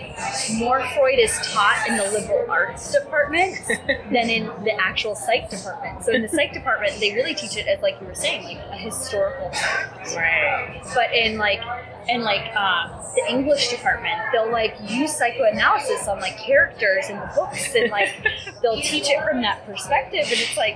more 0.60 0.82
Freud 0.96 1.18
is 1.20 1.32
taught 1.54 1.86
in 1.88 1.98
the 1.98 2.04
liberal 2.12 2.46
arts 2.52 2.92
department 2.92 3.58
than 4.12 4.30
in 4.30 4.46
the 4.64 4.76
actual 4.80 5.16
psych 5.16 5.50
department. 5.50 6.04
So 6.04 6.12
in 6.12 6.22
the 6.22 6.30
psych 6.30 6.54
department, 6.54 7.00
they 7.00 7.14
really 7.16 7.34
teach 7.34 7.58
it 7.58 7.66
as, 7.68 7.82
like 7.82 8.00
you 8.02 8.08
were 8.08 8.14
saying, 8.14 8.44
like 8.44 8.58
a 8.72 8.78
historical 8.78 9.50
fact. 9.52 10.16
Right. 10.16 10.82
But 10.94 11.14
in 11.14 11.38
like 11.38 11.62
in 12.10 12.22
like 12.22 12.54
um, 12.56 12.92
the 13.16 13.24
English 13.30 13.70
department, 13.70 14.16
they'll 14.34 14.52
like 14.52 14.76
use 14.88 15.16
psychoanalysis 15.16 16.08
on 16.08 16.20
like 16.20 16.38
characters 16.38 17.10
in 17.10 17.18
the 17.18 17.32
books, 17.34 17.74
and 17.74 17.90
like 17.90 18.10
they'll 18.62 18.82
teach 18.82 19.06
it 19.10 19.24
from 19.24 19.42
that 19.42 19.66
perspective. 19.66 20.22
And 20.26 20.34
it's 20.34 20.58
like 20.58 20.73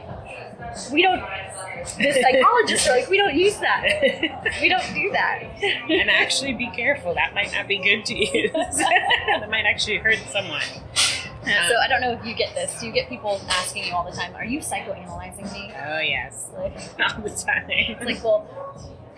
we 0.91 1.01
don't. 1.01 1.23
The 1.97 2.11
psychologists 2.21 2.87
are 2.87 2.97
like, 2.97 3.09
we 3.09 3.17
don't 3.17 3.35
use 3.35 3.57
that. 3.57 3.83
We 4.61 4.69
don't 4.69 4.93
do 4.93 5.11
that. 5.11 5.43
And 5.89 6.09
actually, 6.09 6.53
be 6.53 6.69
careful. 6.71 7.13
That 7.13 7.33
might 7.33 7.51
not 7.53 7.67
be 7.67 7.77
good 7.77 8.05
to 8.05 8.15
use. 8.15 8.51
that 8.53 9.47
might 9.49 9.65
actually 9.65 9.97
hurt 9.97 10.17
someone. 10.31 10.61
so 10.95 11.51
um, 11.51 11.81
I 11.81 11.87
don't 11.87 12.01
know 12.01 12.11
if 12.11 12.25
you 12.25 12.33
get 12.33 12.55
this. 12.55 12.79
Do 12.79 12.87
you 12.87 12.91
get 12.91 13.07
people 13.07 13.39
asking 13.49 13.85
you 13.85 13.93
all 13.93 14.03
the 14.09 14.15
time, 14.15 14.35
"Are 14.35 14.45
you 14.45 14.59
psychoanalyzing 14.59 15.51
me?" 15.53 15.71
Oh 15.87 15.99
yes, 15.99 16.49
Like, 16.57 16.73
all 17.15 17.21
the 17.21 17.29
time. 17.29 17.65
it's 17.69 18.03
like, 18.03 18.23
well, 18.23 18.47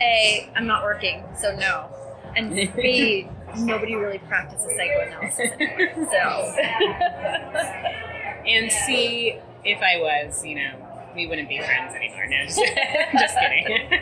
a, 0.01 0.49
I'm 0.55 0.67
not 0.67 0.83
working, 0.83 1.23
so 1.39 1.55
no, 1.55 1.89
and 2.35 2.53
b, 2.75 3.27
nobody 3.57 3.95
really 3.95 4.19
practices 4.19 4.71
psychoanalysis 4.75 5.51
anymore. 5.59 6.09
So. 6.11 6.53
and 8.45 8.71
see 8.71 9.39
if 9.63 9.81
I 9.81 9.97
was, 9.99 10.45
you 10.45 10.55
know, 10.55 10.88
we 11.15 11.27
wouldn't 11.27 11.49
be 11.49 11.59
friends 11.59 11.95
anymore. 11.95 12.27
No, 12.27 12.37
just, 12.45 12.59
just 12.59 13.37
kidding. 13.39 13.99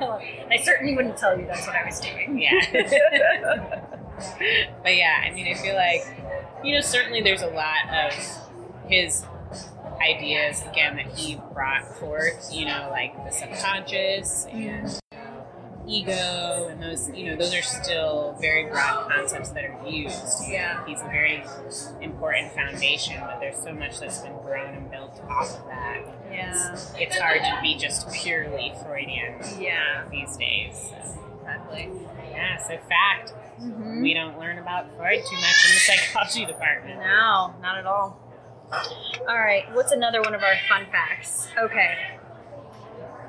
I 0.50 0.56
certainly 0.62 0.94
wouldn't 0.94 1.16
tell 1.16 1.38
you 1.38 1.46
that's 1.46 1.66
what 1.66 1.76
I 1.76 1.84
was 1.84 2.00
doing. 2.00 2.38
Yeah. 2.38 3.82
but 4.82 4.96
yeah, 4.96 5.22
I 5.24 5.30
mean, 5.32 5.46
I 5.48 5.54
feel 5.54 5.74
like, 5.74 6.02
you 6.64 6.74
know, 6.74 6.80
certainly 6.80 7.20
there's 7.22 7.42
a 7.42 7.48
lot 7.48 7.88
of 7.92 8.12
his 8.88 9.24
ideas, 10.00 10.62
again, 10.70 10.96
that 10.96 11.06
he 11.16 11.40
brought 11.52 11.86
forth, 11.96 12.50
you 12.52 12.66
know, 12.66 12.88
like 12.90 13.14
the 13.24 13.30
subconscious 13.30 14.46
and 14.50 14.86
mm-hmm. 14.86 14.98
Ego 15.86 16.68
and 16.70 16.82
those 16.82 17.08
you 17.10 17.26
know 17.30 17.36
those 17.36 17.54
are 17.54 17.62
still 17.62 18.36
very 18.40 18.64
broad 18.64 19.08
concepts 19.10 19.50
that 19.50 19.64
are 19.64 19.88
used 19.88 20.48
Yeah. 20.48 20.84
he's 20.86 21.00
a 21.00 21.04
very 21.04 21.44
important 22.00 22.52
foundation 22.52 23.16
but 23.20 23.38
there's 23.40 23.56
so 23.62 23.72
much 23.72 24.00
that's 24.00 24.18
been 24.20 24.36
grown 24.42 24.74
and 24.74 24.90
built 24.90 25.20
off 25.28 25.50
of 25.58 25.66
that 25.68 26.02
Yeah. 26.30 26.72
it's 26.98 27.16
hard 27.18 27.40
to 27.40 27.58
be 27.62 27.76
just 27.76 28.10
purely 28.12 28.72
freudian 28.84 29.36
Yeah. 29.58 30.04
these 30.10 30.36
days 30.36 30.90
so, 30.90 31.20
Exactly. 31.40 31.90
yeah 32.30 32.56
so 32.58 32.76
fact 32.88 33.32
Mm-hmm. 33.56 34.02
we 34.02 34.12
don't 34.12 34.38
learn 34.38 34.58
about 34.58 34.94
freud 34.98 35.18
too 35.18 35.36
much 35.36 35.64
in 35.66 35.72
the 35.72 35.80
psychology 35.80 36.44
department 36.44 37.00
No, 37.00 37.54
not 37.62 37.78
at 37.78 37.86
all. 37.86 38.20
All 39.26 39.38
right, 39.38 39.64
what's 39.72 39.92
another 39.92 40.20
one 40.20 40.34
of 40.34 40.42
our 40.42 40.56
fun 40.68 40.84
facts? 40.92 41.48
Okay. 41.58 42.15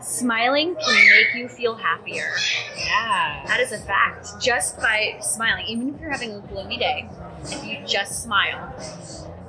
Smiling 0.02 0.76
can 0.76 1.10
make 1.12 1.36
you 1.36 1.48
feel 1.48 1.76
happier. 1.76 2.32
yeah 2.78 3.44
That 3.48 3.60
is 3.60 3.72
a 3.72 3.78
fact. 3.80 4.30
Just 4.40 4.78
by 4.78 5.18
smiling, 5.22 5.66
even 5.68 5.94
if 5.94 6.00
you're 6.02 6.12
having 6.12 6.32
a 6.34 6.40
gloomy 6.40 6.78
day, 6.78 7.10
if 7.46 7.66
you 7.66 7.78
just 7.86 8.24
smile, 8.24 8.74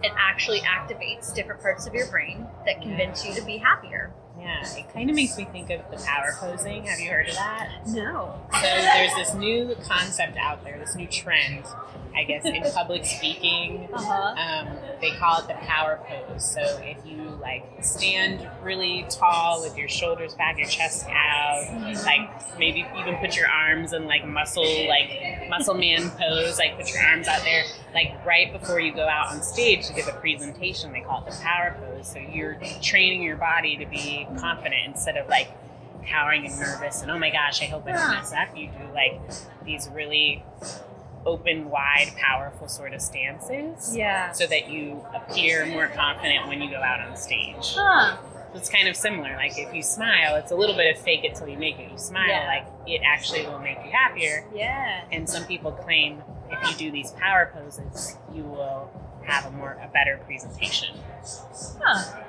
it 0.02 0.12
actually 0.16 0.60
activates 0.60 1.34
different 1.34 1.60
parts 1.60 1.86
of 1.86 1.94
your 1.94 2.06
brain 2.08 2.46
that 2.66 2.80
convince 2.82 3.26
you 3.26 3.34
to 3.34 3.42
be 3.44 3.56
happier. 3.58 4.10
yeah 4.38 4.62
it 4.76 4.92
kind 4.92 5.10
of 5.10 5.16
makes 5.16 5.36
me 5.36 5.44
think 5.46 5.68
of 5.70 5.80
the 5.90 5.96
power 6.04 6.32
posing 6.38 6.84
have 6.84 7.00
you 7.00 7.10
heard 7.10 7.28
of 7.28 7.34
that 7.34 7.68
No. 7.86 8.34
So 8.54 8.60
there's 8.62 9.14
this 9.16 9.34
new 9.34 9.74
concept 9.84 10.36
out 10.36 10.62
there, 10.64 10.78
this 10.78 10.94
new 10.94 11.08
trend, 11.08 11.64
I 12.14 12.22
guess, 12.24 12.44
in 12.44 12.62
public 12.72 13.04
speaking. 13.04 13.88
Uh 13.92 14.00
huh. 14.00 14.34
Um, 14.36 14.57
they 15.00 15.10
call 15.12 15.40
it 15.40 15.48
the 15.48 15.54
power 15.54 16.00
pose. 16.08 16.44
So 16.44 16.60
if 16.82 16.98
you 17.06 17.38
like 17.40 17.64
stand 17.82 18.46
really 18.62 19.06
tall 19.10 19.62
with 19.62 19.76
your 19.76 19.88
shoulders 19.88 20.34
back, 20.34 20.58
your 20.58 20.66
chest 20.68 21.06
out, 21.08 21.66
like 22.04 22.58
maybe 22.58 22.84
even 22.98 23.16
put 23.16 23.36
your 23.36 23.48
arms 23.48 23.92
in 23.92 24.06
like 24.06 24.26
muscle, 24.26 24.88
like 24.88 25.48
muscle 25.48 25.74
man 25.74 26.10
pose, 26.10 26.58
like 26.58 26.76
put 26.76 26.92
your 26.92 27.02
arms 27.04 27.28
out 27.28 27.42
there, 27.42 27.64
like 27.94 28.14
right 28.26 28.52
before 28.52 28.80
you 28.80 28.92
go 28.92 29.06
out 29.06 29.28
on 29.28 29.42
stage 29.42 29.86
to 29.86 29.92
give 29.92 30.08
a 30.08 30.12
presentation. 30.12 30.92
They 30.92 31.00
call 31.00 31.24
it 31.24 31.30
the 31.30 31.38
power 31.40 31.76
pose. 31.78 32.10
So 32.12 32.18
you're 32.18 32.58
training 32.82 33.22
your 33.22 33.36
body 33.36 33.76
to 33.76 33.86
be 33.86 34.26
confident 34.38 34.82
instead 34.86 35.16
of 35.16 35.28
like 35.28 35.48
cowering 36.06 36.46
and 36.46 36.58
nervous 36.58 37.02
and 37.02 37.10
oh 37.10 37.18
my 37.18 37.30
gosh, 37.30 37.62
I 37.62 37.66
hope 37.66 37.86
I 37.86 37.92
don't 37.92 38.10
mess 38.10 38.32
up. 38.32 38.56
You 38.56 38.68
do 38.68 38.94
like 38.94 39.20
these 39.64 39.88
really 39.92 40.42
open, 41.26 41.68
wide, 41.70 42.08
powerful 42.16 42.68
sort 42.68 42.92
of 42.94 43.00
stances 43.00 43.96
Yeah. 43.96 44.32
so 44.32 44.46
that 44.46 44.70
you 44.70 45.04
appear 45.14 45.66
more 45.66 45.88
confident 45.88 46.46
when 46.48 46.60
you 46.62 46.70
go 46.70 46.80
out 46.82 47.00
on 47.00 47.16
stage. 47.16 47.74
Huh. 47.76 48.16
It's 48.54 48.68
kind 48.70 48.88
of 48.88 48.96
similar. 48.96 49.36
Like 49.36 49.58
if 49.58 49.74
you 49.74 49.82
smile, 49.82 50.36
it's 50.36 50.50
a 50.52 50.56
little 50.56 50.74
bit 50.74 50.94
of 50.96 51.02
fake 51.02 51.24
it 51.24 51.34
till 51.34 51.48
you 51.48 51.58
make 51.58 51.78
it. 51.78 51.90
You 51.92 51.98
smile, 51.98 52.28
Yeah. 52.28 52.46
like 52.46 52.66
it 52.86 53.02
actually 53.04 53.46
will 53.46 53.58
make 53.58 53.76
you 53.84 53.90
happier. 53.90 54.44
Yeah. 54.54 55.02
And 55.12 55.28
some 55.28 55.44
people 55.44 55.72
claim 55.72 56.22
if 56.50 56.70
you 56.70 56.76
do 56.76 56.90
these 56.90 57.10
power 57.12 57.52
poses, 57.54 58.16
you 58.34 58.42
will 58.44 58.90
have 59.24 59.44
a 59.44 59.50
more 59.50 59.76
a 59.84 59.88
better 59.88 60.18
presentation. 60.24 60.96
Huh. 61.82 62.22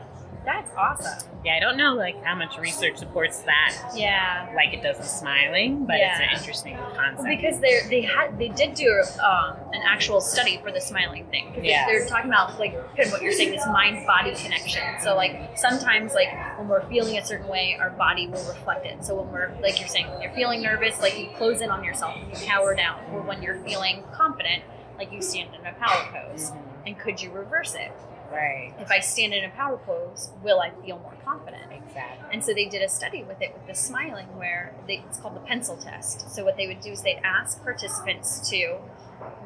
That's 0.45 0.71
awesome. 0.75 1.27
Yeah, 1.45 1.55
I 1.55 1.59
don't 1.59 1.77
know 1.77 1.93
like 1.93 2.21
how 2.23 2.35
much 2.35 2.57
research 2.57 2.97
supports 2.97 3.39
that, 3.39 3.91
Yeah. 3.95 4.49
like 4.55 4.73
it 4.73 4.81
does 4.81 4.97
the 4.97 5.03
smiling, 5.03 5.85
but 5.85 5.97
it's 5.97 6.19
an 6.19 6.29
interesting 6.37 6.75
concept. 6.77 7.19
Well, 7.19 7.27
because 7.35 7.59
they 7.59 7.81
they 7.89 8.01
had 8.01 8.37
they 8.39 8.49
did 8.49 8.73
do 8.73 8.89
um, 9.23 9.55
an 9.73 9.81
actual 9.85 10.21
study 10.21 10.59
for 10.63 10.71
the 10.71 10.81
smiling 10.81 11.25
thing. 11.27 11.53
Yeah. 11.61 11.85
They're 11.87 12.05
talking 12.07 12.29
about 12.29 12.59
like 12.59 12.73
kind 12.95 12.99
of 13.07 13.11
what 13.11 13.21
you're 13.21 13.31
saying, 13.33 13.51
this 13.51 13.65
mind 13.67 14.05
body 14.07 14.33
connection. 14.35 14.81
So 15.01 15.15
like 15.15 15.57
sometimes 15.57 16.13
like 16.13 16.29
when 16.57 16.67
we're 16.67 16.87
feeling 16.89 17.17
a 17.17 17.25
certain 17.25 17.47
way, 17.47 17.77
our 17.79 17.89
body 17.91 18.27
will 18.27 18.43
reflect 18.45 18.85
it. 18.85 19.03
So 19.05 19.15
when 19.21 19.31
we're 19.31 19.51
like 19.61 19.79
you're 19.79 19.89
saying, 19.89 20.09
when 20.09 20.21
you're 20.21 20.33
feeling 20.33 20.61
nervous, 20.61 20.99
like 21.01 21.17
you 21.19 21.29
close 21.37 21.61
in 21.61 21.69
on 21.69 21.83
yourself, 21.83 22.15
and 22.17 22.27
you 22.31 22.45
cower 22.45 22.75
down. 22.75 22.99
Or 23.13 23.21
when 23.21 23.41
you're 23.43 23.59
feeling 23.63 24.03
confident, 24.13 24.63
like 24.97 25.11
you 25.11 25.21
stand 25.21 25.49
in 25.55 25.65
a 25.65 25.73
power 25.73 26.07
pose. 26.11 26.51
Mhm. 26.51 26.57
And 26.87 26.97
could 26.99 27.21
you 27.21 27.29
reverse 27.31 27.75
it? 27.75 27.91
Right, 28.31 28.73
If 28.79 28.91
I 28.91 28.99
stand 28.99 29.33
in 29.33 29.43
a 29.43 29.49
power 29.49 29.77
pose, 29.77 30.31
will 30.43 30.59
I 30.59 30.71
feel 30.85 30.99
more 30.99 31.15
confident? 31.23 31.63
exactly. 31.71 32.29
And 32.31 32.43
so 32.43 32.53
they 32.53 32.65
did 32.65 32.81
a 32.81 32.89
study 32.89 33.23
with 33.23 33.41
it 33.41 33.53
with 33.53 33.65
the 33.67 33.75
smiling, 33.75 34.27
where 34.37 34.75
they, 34.87 35.03
it's 35.07 35.19
called 35.19 35.35
the 35.35 35.39
pencil 35.41 35.75
test. 35.77 36.29
So 36.31 36.43
what 36.45 36.57
they 36.57 36.67
would 36.67 36.81
do 36.81 36.91
is 36.91 37.01
they'd 37.01 37.21
ask 37.23 37.61
participants 37.63 38.49
to 38.49 38.77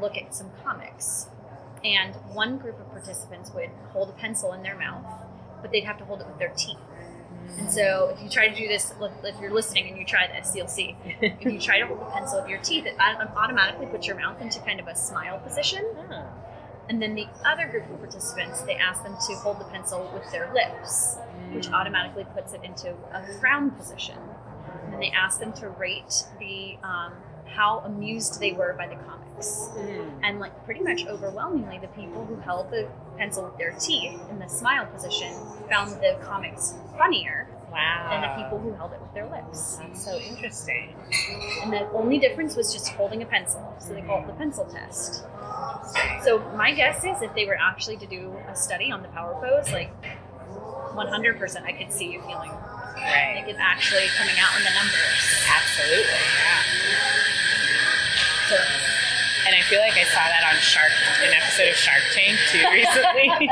look 0.01 0.17
at 0.17 0.33
some 0.35 0.51
comics, 0.63 1.27
and 1.83 2.15
one 2.33 2.57
group 2.57 2.79
of 2.79 2.89
participants 2.91 3.51
would 3.53 3.69
hold 3.91 4.09
a 4.09 4.13
pencil 4.13 4.53
in 4.53 4.63
their 4.63 4.77
mouth, 4.77 5.05
but 5.61 5.71
they'd 5.71 5.83
have 5.85 5.97
to 5.99 6.05
hold 6.05 6.21
it 6.21 6.27
with 6.27 6.37
their 6.39 6.53
teeth. 6.55 6.77
And 7.57 7.69
so 7.69 8.13
if 8.15 8.23
you 8.23 8.29
try 8.29 8.47
to 8.47 8.55
do 8.55 8.67
this, 8.67 8.93
look, 8.99 9.11
if 9.23 9.39
you're 9.41 9.53
listening 9.53 9.87
and 9.89 9.97
you 9.97 10.05
try 10.05 10.27
this, 10.27 10.55
you'll 10.55 10.67
see. 10.67 10.95
If 11.21 11.43
you 11.45 11.59
try 11.59 11.79
to 11.79 11.85
hold 11.85 11.99
the 11.99 12.05
pencil 12.05 12.39
with 12.41 12.49
your 12.49 12.59
teeth, 12.59 12.85
it 12.85 12.95
automatically 12.99 13.85
puts 13.87 14.07
your 14.07 14.15
mouth 14.15 14.41
into 14.41 14.59
kind 14.61 14.79
of 14.79 14.87
a 14.87 14.95
smile 14.95 15.39
position. 15.39 15.85
And 16.89 17.01
then 17.01 17.15
the 17.15 17.27
other 17.45 17.67
group 17.67 17.89
of 17.89 17.99
participants, 17.99 18.61
they 18.61 18.75
ask 18.75 19.03
them 19.03 19.15
to 19.27 19.35
hold 19.35 19.59
the 19.59 19.65
pencil 19.65 20.09
with 20.13 20.29
their 20.31 20.53
lips 20.53 21.17
which 21.53 21.69
automatically 21.71 22.25
puts 22.33 22.53
it 22.53 22.61
into 22.63 22.93
a 23.13 23.23
frown 23.39 23.71
position. 23.71 24.17
And 24.91 25.01
they 25.01 25.11
asked 25.11 25.39
them 25.39 25.53
to 25.53 25.69
rate 25.69 26.23
the 26.39 26.77
um, 26.83 27.13
how 27.45 27.79
amused 27.79 28.39
they 28.39 28.53
were 28.53 28.73
by 28.77 28.87
the 28.87 28.95
comics. 28.95 29.69
Mm. 29.75 30.19
And 30.23 30.39
like 30.39 30.65
pretty 30.65 30.81
much 30.81 31.05
overwhelmingly, 31.05 31.79
the 31.79 31.87
people 31.89 32.25
who 32.25 32.35
held 32.37 32.71
the 32.71 32.87
pencil 33.17 33.45
with 33.45 33.57
their 33.57 33.75
teeth 33.79 34.19
in 34.29 34.39
the 34.39 34.47
smile 34.47 34.85
position 34.87 35.33
found 35.69 35.91
the 36.01 36.17
comics 36.23 36.73
funnier 36.97 37.47
Wow. 37.71 38.07
than 38.11 38.21
the 38.21 38.43
people 38.43 38.59
who 38.59 38.71
held 38.73 38.93
it 38.93 39.01
with 39.01 39.11
their 39.15 39.27
lips. 39.27 39.77
That's 39.77 40.05
so 40.05 40.15
interesting. 40.19 40.93
And 41.63 41.73
the 41.73 41.89
only 41.93 42.19
difference 42.19 42.55
was 42.55 42.71
just 42.71 42.89
holding 42.89 43.23
a 43.23 43.25
pencil. 43.25 43.75
So 43.79 43.95
they 43.95 44.01
call 44.01 44.21
it 44.21 44.27
the 44.27 44.33
pencil 44.33 44.65
test. 44.65 45.23
So 46.23 46.39
my 46.55 46.71
guess 46.73 47.03
is 47.03 47.21
if 47.21 47.33
they 47.35 47.45
were 47.45 47.57
actually 47.59 47.97
to 47.97 48.05
do 48.05 48.35
a 48.49 48.55
study 48.55 48.91
on 48.91 49.01
the 49.01 49.09
power 49.09 49.33
pose, 49.41 49.71
like 49.71 49.91
100%, 50.93 51.63
I 51.63 51.71
could 51.73 51.91
see 51.91 52.11
you 52.11 52.21
feeling 52.21 52.51
Right. 52.95 53.35
like 53.43 53.49
it 53.53 53.57
actually 53.59 54.07
coming 54.17 54.35
out 54.39 54.55
in 54.57 54.63
the 54.63 54.69
numbers. 54.79 55.43
Absolutely. 55.43 56.23
Yeah. 56.39 56.63
So, 58.47 58.55
And 59.45 59.55
I 59.55 59.61
feel 59.61 59.79
like 59.79 59.93
I 59.93 60.03
saw 60.03 60.23
that 60.23 60.43
on 60.53 60.55
Shark, 60.61 60.91
an 61.23 61.33
episode 61.33 61.69
of 61.69 61.75
Shark 61.75 62.01
Tank 62.13 62.37
too 62.51 62.63
recently. 62.71 63.49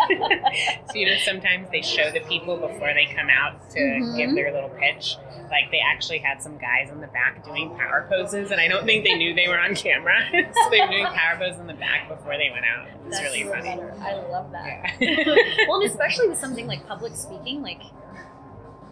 so 0.88 0.96
you 0.96 1.06
know, 1.06 1.18
sometimes 1.24 1.70
they 1.72 1.82
show 1.82 2.10
the 2.12 2.22
people 2.22 2.56
before 2.58 2.94
they 2.94 3.06
come 3.16 3.30
out 3.30 3.70
to 3.72 3.80
Mhm. 3.80 4.18
give 4.18 4.36
their 4.36 4.52
little 4.54 4.70
pitch. 4.70 5.18
Like 5.50 5.70
they 5.70 5.80
actually 5.86 6.20
had 6.20 6.42
some 6.42 6.58
guys 6.58 6.90
in 6.92 7.02
the 7.02 7.08
back 7.08 7.44
doing 7.44 7.72
power 7.78 8.08
poses, 8.10 8.52
and 8.52 8.62
I 8.62 8.70
don't 8.70 8.86
think 8.86 9.04
they 9.04 9.16
knew 9.16 9.34
they 9.36 9.50
were 9.50 9.60
on 9.60 9.76
camera. 9.76 10.16
so 10.32 10.70
they 10.70 10.80
were 10.80 10.88
doing 10.88 11.06
power 11.08 11.38
poses 11.38 11.60
in 11.60 11.68
the 11.68 11.74
back 11.74 12.08
before 12.08 12.38
they 12.38 12.50
went 12.52 12.64
out. 12.66 12.88
It 12.88 13.06
was 13.06 13.20
that's 13.20 13.24
really 13.24 13.44
funny. 13.44 13.64
better. 13.76 13.94
I 14.00 14.14
love 14.32 14.50
that. 14.54 14.94
Yeah. 15.02 15.36
well, 15.68 15.82
and 15.82 15.90
especially 15.90 16.30
with 16.30 16.38
something 16.38 16.68
like 16.68 16.88
public 16.88 17.16
speaking, 17.18 17.62
like 17.62 17.82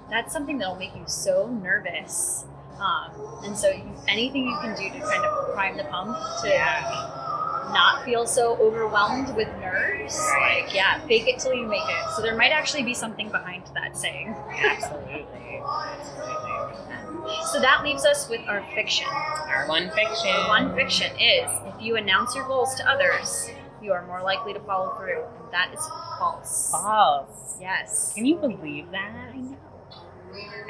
that's 0.10 0.34
something 0.34 0.58
that'll 0.58 0.76
make 0.76 0.94
you 0.96 1.04
so 1.08 1.48
nervous. 1.48 2.46
Um, 2.80 3.12
and 3.46 3.58
so, 3.58 3.70
you, 3.70 3.84
anything 4.08 4.46
you 4.48 4.58
can 4.62 4.76
do 4.76 4.90
to 4.90 5.00
kind 5.06 5.24
of 5.26 5.54
prime 5.54 5.78
the 5.78 5.84
pump 5.86 6.18
to 6.42 6.48
yeah. 6.48 7.70
not 7.74 8.04
feel 8.06 8.26
so 8.26 8.56
overwhelmed 8.58 9.36
with 9.36 9.48
nerves, 9.60 10.18
Right. 10.34 10.64
like 10.66 10.74
yeah, 10.74 11.00
fake 11.08 11.28
it 11.28 11.40
till 11.40 11.54
you 11.54 11.68
make 11.68 11.84
it. 11.84 12.12
So 12.16 12.22
there 12.22 12.36
might 12.36 12.52
actually 12.52 12.84
be 12.84 12.94
something 12.94 13.30
behind 13.30 13.64
that 13.74 13.98
saying. 13.98 14.34
Absolutely. 14.50 15.62
Absolutely. 15.62 17.36
So 17.52 17.60
that 17.60 17.84
leaves 17.84 18.06
us 18.06 18.28
with 18.30 18.42
our 18.48 18.64
fiction. 18.74 19.08
Our 19.08 19.68
one 19.68 19.90
fiction. 19.92 20.30
Our 20.30 20.48
One 20.48 20.76
fiction 20.76 21.12
is 21.20 21.50
if 21.68 21.82
you 21.82 21.96
announce 21.98 22.34
your 22.36 22.46
goals 22.48 22.74
to 22.76 22.88
others, 22.90 23.50
you 23.82 23.92
are 23.92 24.06
more 24.08 24.22
likely 24.24 24.54
to 24.54 24.60
follow 24.62 24.92
through. 24.98 25.24
And 25.24 25.52
that 25.52 25.72
is 25.74 25.86
false. 26.18 26.72
False. 26.72 27.58
Yes. 27.62 28.14
Can 28.16 28.26
you 28.26 28.36
believe 28.38 28.90
that? 28.92 29.12
I 29.34 29.38
know. 29.38 29.58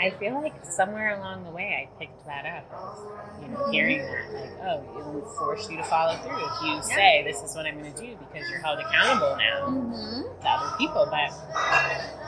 I 0.01 0.11
feel 0.11 0.41
like 0.41 0.53
somewhere 0.65 1.17
along 1.17 1.43
the 1.43 1.51
way 1.51 1.87
I 1.87 1.99
picked 1.99 2.25
that 2.25 2.45
up. 2.45 3.39
You 3.41 3.47
know, 3.49 3.71
hearing 3.71 3.99
that, 3.99 4.33
like, 4.33 4.51
oh, 4.63 4.79
it 4.99 5.05
will 5.13 5.29
force 5.37 5.69
you 5.69 5.77
to 5.77 5.83
follow 5.83 6.15
through 6.17 6.37
if 6.37 6.51
you 6.63 6.81
say 6.95 7.23
this 7.25 7.41
is 7.41 7.55
what 7.55 7.65
I'm 7.65 7.77
going 7.79 7.93
to 7.93 8.01
do 8.01 8.17
because 8.17 8.49
you're 8.49 8.59
held 8.59 8.79
accountable 8.79 9.35
now 9.37 9.67
Mm-hmm. 9.69 10.41
to 10.41 10.47
other 10.47 10.77
people, 10.77 11.07
but 11.09 11.29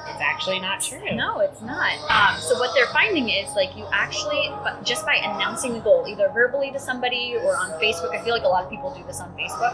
it's 0.10 0.22
actually 0.22 0.60
not 0.60 0.82
true. 0.82 1.16
No, 1.16 1.40
it's 1.40 1.62
not. 1.62 1.94
Um, 2.10 2.40
so 2.42 2.58
what 2.60 2.72
they're 2.74 2.92
finding 2.94 3.30
is 3.30 3.50
like 3.56 3.76
you 3.78 3.86
actually, 3.94 4.50
but 4.64 4.84
just 4.86 5.06
by 5.06 5.16
announcing 5.16 5.74
the 5.74 5.80
goal, 5.80 6.06
either 6.08 6.30
verbally 6.34 6.72
to 6.72 6.80
somebody 6.80 7.36
or 7.36 7.56
on 7.56 7.72
Facebook. 7.82 8.16
I 8.18 8.24
feel 8.24 8.34
like 8.34 8.44
a 8.44 8.48
lot 8.48 8.64
of 8.64 8.70
people 8.70 8.94
do 8.96 9.04
this 9.06 9.20
on 9.20 9.32
Facebook. 9.38 9.74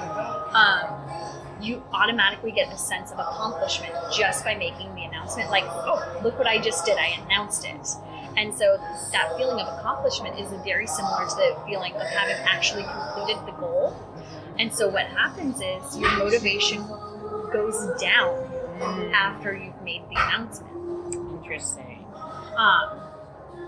Um, 0.53 1.63
you 1.63 1.83
automatically 1.91 2.51
get 2.51 2.71
a 2.71 2.77
sense 2.77 3.11
of 3.11 3.19
accomplishment 3.19 3.93
just 4.13 4.43
by 4.43 4.53
making 4.55 4.93
the 4.95 5.01
announcement. 5.03 5.16
Like, 5.35 5.65
oh, 5.67 6.19
look 6.23 6.37
what 6.37 6.47
I 6.47 6.59
just 6.59 6.85
did! 6.85 6.97
I 6.97 7.19
announced 7.25 7.65
it. 7.65 7.87
And 8.37 8.53
so 8.53 8.77
that 9.11 9.35
feeling 9.35 9.59
of 9.59 9.79
accomplishment 9.79 10.39
is 10.39 10.51
very 10.63 10.85
similar 10.85 11.27
to 11.27 11.35
the 11.35 11.57
feeling 11.65 11.93
of 11.93 12.03
having 12.03 12.35
actually 12.45 12.83
completed 12.83 13.37
the 13.47 13.59
goal. 13.59 13.95
And 14.59 14.71
so 14.73 14.87
what 14.89 15.07
happens 15.07 15.59
is 15.59 15.97
your 15.97 16.11
motivation 16.17 16.85
goes 17.51 17.99
down 17.99 18.53
after 19.13 19.55
you've 19.55 19.81
made 19.81 20.03
the 20.09 20.15
announcement. 20.15 21.15
Interesting. 21.41 22.05
Um, 22.57 23.01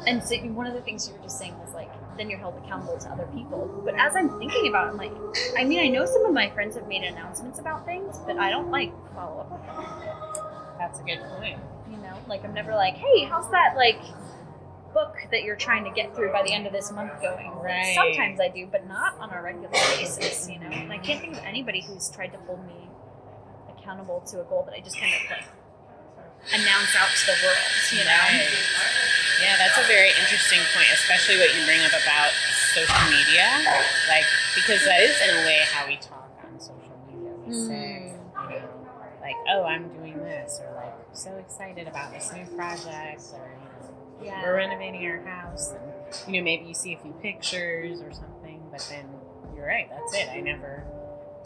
and 0.06 0.24
so 0.24 0.36
one 0.38 0.68
of 0.68 0.74
the 0.74 0.82
things 0.82 1.08
you 1.08 1.16
were 1.16 1.24
just 1.24 1.38
saying 1.39 1.58
was 1.60 1.74
like, 1.74 1.89
then 2.18 2.30
you're 2.30 2.39
held 2.39 2.56
accountable 2.63 2.98
to 2.98 3.10
other 3.10 3.28
people. 3.34 3.82
But 3.84 3.96
as 3.96 4.16
I'm 4.16 4.38
thinking 4.39 4.68
about 4.68 4.88
it, 4.88 4.92
I'm 4.92 4.98
like, 4.98 5.13
I 5.58 5.63
mean, 5.63 5.80
I 5.80 5.88
know 5.88 6.06
some 6.06 6.25
of 6.25 6.34
my 6.34 6.50
friends 6.51 6.75
have 6.75 6.88
made 6.88 7.04
announcements 7.04 7.60
about 7.60 7.86
things, 7.86 8.18
but 8.25 8.38
I 8.38 8.50
don't 8.50 8.70
like 8.70 8.92
follow 9.16 9.42
up 9.42 9.51
with 9.51 9.66
them. 9.66 10.09
That's 10.89 11.00
a 11.00 11.03
good 11.03 11.19
point. 11.38 11.60
You 11.89 11.98
know, 11.98 12.17
like 12.27 12.43
I'm 12.43 12.53
never 12.53 12.74
like, 12.75 12.96
hey, 12.96 13.24
how's 13.25 13.50
that 13.51 13.75
like 13.75 14.01
book 14.93 15.15
that 15.31 15.43
you're 15.43 15.55
trying 15.55 15.84
to 15.86 15.91
get 15.91 16.15
through 16.15 16.31
by 16.31 16.41
the 16.43 16.51
end 16.53 16.65
of 16.65 16.74
this 16.74 16.91
month 16.91 17.13
going? 17.22 17.51
Right. 17.62 17.93
Sometimes 17.96 18.39
I 18.39 18.50
do, 18.50 18.65
but 18.72 18.88
not 18.88 19.17
on 19.19 19.31
a 19.31 19.41
regular 19.41 19.69
basis. 19.69 20.50
You 20.50 20.60
know, 20.60 20.67
and 20.67 20.91
I 20.91 20.98
can't 20.98 21.22
think 21.22 21.34
of 21.38 21.43
anybody 21.46 21.81
who's 21.81 22.10
tried 22.10 22.34
to 22.34 22.38
hold 22.39 22.65
me 22.65 22.89
accountable 23.77 24.22
to 24.27 24.41
a 24.41 24.43
goal 24.46 24.63
that 24.65 24.74
I 24.75 24.81
just 24.81 24.98
kind 25.00 25.13
of 25.13 25.22
like 25.29 25.46
announce 26.53 26.96
out 26.98 27.10
to 27.10 27.25
the 27.27 27.38
world. 27.43 27.58
You 27.93 28.03
know. 28.05 28.17
Right. 28.17 28.50
Yeah, 29.41 29.55
that's 29.58 29.77
a 29.77 29.88
very 29.88 30.10
interesting 30.19 30.60
point, 30.75 30.88
especially 30.93 31.38
what 31.38 31.53
you 31.55 31.63
bring 31.65 31.79
up 31.86 31.93
about 31.96 32.31
social 32.75 33.00
media. 33.10 33.48
Like, 34.10 34.25
because 34.55 34.84
that 34.84 35.00
is 35.00 35.15
in 35.24 35.29
a 35.38 35.46
way 35.46 35.62
how 35.72 35.88
we 35.88 35.96
talk 35.96 36.27
on 36.43 36.60
social 36.60 36.91
media. 37.08 37.31
We 37.48 37.53
say, 37.53 38.12
Mm. 38.36 38.51
you 38.51 38.60
know, 38.60 38.67
like, 39.22 39.36
oh, 39.50 39.63
I'm 39.63 39.88
doing 39.93 39.93
this, 39.93 39.98
or 39.98 40.03
like, 40.03 40.09
so 41.19 41.35
excited 41.38 41.88
about 41.88 42.11
this 42.13 42.31
new 42.33 42.45
project, 42.55 43.21
or, 43.33 43.51
you 44.21 44.25
know, 44.29 44.33
Yeah. 44.33 44.43
we're 44.43 44.55
renovating 44.55 45.05
our 45.09 45.21
house. 45.21 45.71
And, 45.71 46.33
you 46.33 46.41
know, 46.41 46.43
maybe 46.45 46.65
you 46.65 46.73
see 46.73 46.93
a 46.93 46.97
few 46.97 47.11
pictures 47.21 48.01
or 48.01 48.11
something, 48.13 48.61
but 48.71 48.85
then 48.89 49.05
you're 49.55 49.67
right, 49.67 49.89
that's 49.89 50.15
it. 50.15 50.29
I 50.29 50.39
never. 50.41 50.83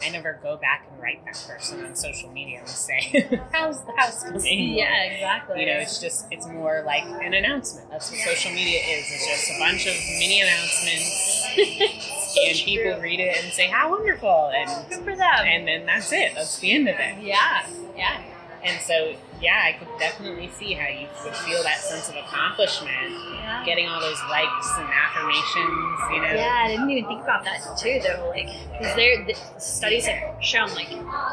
I 0.02 0.10
never 0.10 0.38
go 0.42 0.56
back 0.56 0.86
and 0.90 1.00
write 1.00 1.24
that 1.24 1.42
person 1.48 1.82
on 1.84 1.94
social 1.94 2.28
media 2.30 2.58
and 2.58 2.68
say, 2.68 3.38
"How's 3.52 3.82
the 3.84 3.92
house 3.96 4.24
coming?" 4.24 4.74
Yeah, 4.74 5.02
exactly. 5.04 5.60
You 5.60 5.66
know, 5.66 5.78
it's 5.78 6.00
just 6.00 6.26
it's 6.32 6.46
more 6.48 6.82
like 6.84 7.04
an 7.04 7.32
announcement. 7.32 7.88
That's 7.90 8.10
what 8.10 8.18
social 8.20 8.50
media 8.52 8.80
is. 8.80 9.06
It's 9.08 9.26
just 9.26 9.50
a 9.56 9.58
bunch 9.60 9.86
of 9.86 9.94
mini 10.18 10.40
announcements, 10.42 11.46
and 11.56 12.56
people 12.58 13.00
read 13.00 13.20
it 13.20 13.44
and 13.44 13.52
say 13.52 13.68
how 13.68 13.88
wonderful, 13.92 14.50
and 14.54 14.68
Good 14.90 15.04
for 15.04 15.14
them. 15.16 15.46
and 15.46 15.66
then 15.66 15.86
that's 15.86 16.12
it. 16.12 16.32
That's 16.34 16.58
the 16.58 16.72
end 16.72 16.88
of 16.88 16.96
it. 16.98 17.22
yeah, 17.22 17.64
yeah. 17.96 18.20
And 18.64 18.80
so, 18.80 19.14
yeah, 19.42 19.60
I 19.64 19.72
could 19.72 19.88
definitely 19.98 20.48
see 20.58 20.72
how 20.72 20.88
you 20.88 21.06
would 21.22 21.36
feel 21.36 21.62
that 21.64 21.76
sense 21.78 22.08
of 22.08 22.16
accomplishment, 22.16 23.12
Yeah. 23.34 23.62
getting 23.66 23.86
all 23.88 24.00
those 24.00 24.18
likes 24.30 24.70
and 24.78 24.88
affirmations. 24.88 26.00
You 26.12 26.20
know, 26.22 26.32
Yeah, 26.34 26.62
I 26.64 26.68
didn't 26.68 26.88
even 26.90 27.06
think 27.06 27.22
about 27.22 27.44
that 27.44 27.60
too, 27.78 28.00
though. 28.02 28.28
Like, 28.30 28.46
because 28.72 28.96
there, 28.96 29.22
the 29.26 29.34
studies 29.60 30.06
have 30.06 30.42
shown 30.42 30.72
like 30.74 30.88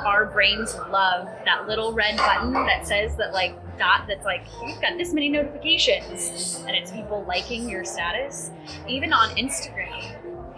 our 0.05 0.25
brains 0.25 0.75
love 0.89 1.29
that 1.45 1.67
little 1.67 1.93
red 1.93 2.17
button 2.17 2.51
that 2.53 2.85
says 2.85 3.15
that 3.15 3.31
like 3.33 3.55
dot 3.77 4.05
that's 4.07 4.25
like 4.25 4.43
you've 4.67 4.81
got 4.81 4.97
this 4.97 5.13
many 5.13 5.29
notifications, 5.29 6.61
and 6.67 6.75
it's 6.75 6.91
people 6.91 7.23
liking 7.27 7.69
your 7.69 7.85
status. 7.85 8.51
Even 8.87 9.13
on 9.13 9.29
Instagram, 9.37 10.03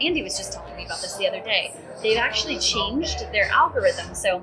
Andy 0.01 0.23
was 0.23 0.35
just 0.37 0.53
telling 0.53 0.75
me 0.75 0.85
about 0.85 1.01
this 1.01 1.15
the 1.17 1.27
other 1.27 1.39
day. 1.41 1.71
They've 2.01 2.17
actually 2.17 2.57
changed 2.57 3.31
their 3.31 3.45
algorithm. 3.51 4.13
So, 4.15 4.41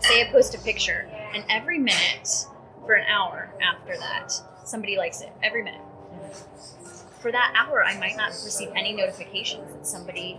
say 0.00 0.28
I 0.28 0.30
post 0.30 0.54
a 0.54 0.58
picture, 0.58 1.08
and 1.34 1.44
every 1.48 1.78
minute 1.78 2.46
for 2.84 2.94
an 2.94 3.06
hour 3.08 3.50
after 3.62 3.96
that, 3.98 4.32
somebody 4.64 4.96
likes 4.96 5.20
it. 5.20 5.32
Every 5.42 5.62
minute 5.62 5.82
for 7.18 7.32
that 7.32 7.52
hour, 7.56 7.84
I 7.84 7.98
might 7.98 8.16
not 8.16 8.28
receive 8.28 8.70
any 8.76 8.92
notifications 8.92 9.72
that 9.74 9.86
somebody 9.86 10.38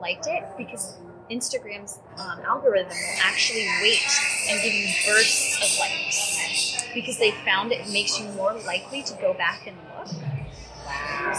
liked 0.00 0.26
it 0.26 0.44
because 0.56 0.96
Instagram's 1.30 1.98
um, 2.18 2.40
algorithm 2.46 2.90
will 2.90 3.22
actually 3.22 3.66
wait 3.82 4.06
and 4.48 4.62
give 4.62 4.72
you 4.72 4.86
bursts 5.06 5.56
of 5.56 5.80
likes 5.80 6.84
because 6.94 7.18
they 7.18 7.32
found 7.44 7.72
it 7.72 7.88
makes 7.90 8.18
you 8.18 8.26
more 8.30 8.54
likely 8.66 9.02
to 9.02 9.14
go 9.14 9.34
back 9.34 9.66
and 9.66 9.76
look. 9.98 10.08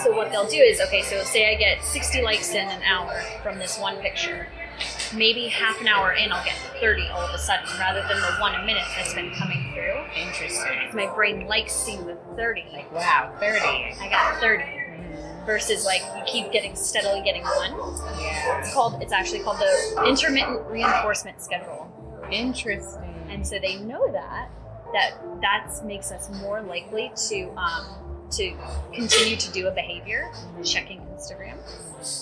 So 0.03 0.11
what 0.11 0.31
they'll 0.31 0.47
do 0.47 0.57
is, 0.57 0.81
okay, 0.81 1.01
so 1.01 1.23
say 1.23 1.49
I 1.49 1.57
get 1.57 1.83
60 1.83 2.21
likes 2.21 2.51
in 2.51 2.67
an 2.67 2.83
hour 2.83 3.21
from 3.41 3.57
this 3.57 3.79
one 3.79 3.97
picture. 3.97 4.47
Maybe 5.15 5.47
half 5.47 5.79
an 5.81 5.87
hour 5.87 6.11
in, 6.13 6.31
I'll 6.31 6.43
get 6.43 6.55
30 6.79 7.07
all 7.09 7.21
of 7.21 7.33
a 7.33 7.37
sudden, 7.37 7.67
rather 7.79 8.01
than 8.07 8.19
the 8.19 8.37
one 8.39 8.55
a 8.55 8.65
minute 8.65 8.83
that's 8.95 9.13
been 9.13 9.31
coming 9.31 9.71
through. 9.73 9.95
Interesting. 10.15 10.89
My 10.93 11.13
brain 11.13 11.47
likes 11.47 11.73
seeing 11.73 12.05
the 12.05 12.15
30. 12.35 12.65
Like 12.73 12.91
wow, 12.91 13.33
thirty. 13.39 13.59
I 13.99 14.07
got 14.09 14.39
30 14.41 14.63
versus 15.45 15.85
like 15.85 16.01
you 16.17 16.23
keep 16.25 16.51
getting 16.51 16.75
steadily 16.75 17.21
getting 17.23 17.43
one. 17.43 17.71
Yeah. 18.19 18.59
It's 18.59 18.73
called. 18.73 19.01
It's 19.01 19.13
actually 19.13 19.39
called 19.39 19.57
the 19.59 20.03
intermittent 20.07 20.65
reinforcement 20.67 21.41
schedule, 21.41 21.89
Interesting. 22.31 23.13
and 23.29 23.45
so 23.47 23.57
they 23.59 23.77
know 23.77 24.11
that 24.11 24.49
that 24.93 25.17
that 25.41 25.69
makes 25.85 26.11
us 26.11 26.29
more 26.41 26.61
likely 26.61 27.11
to 27.29 27.49
um, 27.57 27.85
to 28.31 28.55
continue 28.93 29.37
to 29.37 29.51
do 29.51 29.67
a 29.67 29.71
behavior, 29.71 30.31
checking 30.63 30.99
Instagram, 31.15 31.57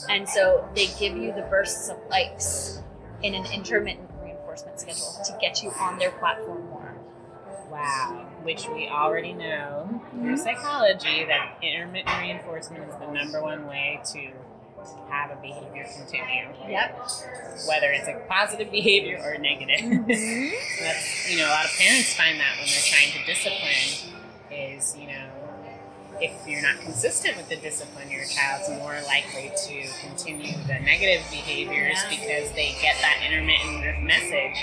and 0.09 0.27
so 0.27 0.67
they 0.75 0.87
give 0.99 1.17
you 1.17 1.33
the 1.33 1.45
bursts 1.49 1.89
of 1.89 1.97
likes 2.09 2.81
in 3.23 3.33
an 3.33 3.45
intermittent 3.51 4.09
reinforcement 4.23 4.79
schedule 4.79 5.17
to 5.25 5.37
get 5.41 5.63
you 5.63 5.71
on 5.71 5.97
their 5.97 6.11
platform 6.11 6.65
more. 6.69 6.95
Wow. 7.69 8.25
Which 8.43 8.67
we 8.69 8.87
already 8.87 9.33
know 9.33 10.01
through 10.11 10.37
psychology 10.37 11.25
that 11.25 11.57
intermittent 11.61 12.17
reinforcement 12.21 12.87
is 12.87 12.95
the 12.99 13.11
number 13.11 13.41
one 13.41 13.67
way 13.67 13.99
to 14.13 14.31
have 15.09 15.31
a 15.31 15.41
behavior 15.41 15.85
continue. 15.95 16.47
Yep. 16.69 17.09
Whether 17.67 17.91
it's 17.91 18.07
a 18.07 18.21
positive 18.29 18.71
behavior 18.71 19.19
or 19.23 19.37
negative. 19.37 19.79
Mm-hmm. 19.79 20.83
That's 20.83 21.31
you 21.31 21.39
know, 21.39 21.47
a 21.47 21.49
lot 21.49 21.65
of 21.65 21.71
parents 21.71 22.13
find 22.15 22.39
that 22.39 22.57
when 22.57 22.67
they're 22.67 22.85
trying 22.85 23.11
to 23.11 23.25
discipline 23.25 24.21
is, 24.51 24.95
you 24.97 25.07
know, 25.07 25.24
if 26.21 26.31
you're 26.47 26.61
not 26.61 26.79
consistent 26.81 27.35
with 27.37 27.49
the 27.49 27.57
discipline, 27.57 28.09
your 28.09 28.25
child's 28.25 28.69
more 28.69 28.95
likely 29.07 29.51
to 29.67 29.87
continue 29.99 30.53
the 30.67 30.79
negative 30.79 31.25
behaviors 31.29 31.97
Yeah. 32.03 32.09
because 32.09 32.51
they 32.53 32.75
get 32.81 32.95
that 33.01 33.19
intermittent 33.25 34.03
message 34.03 34.55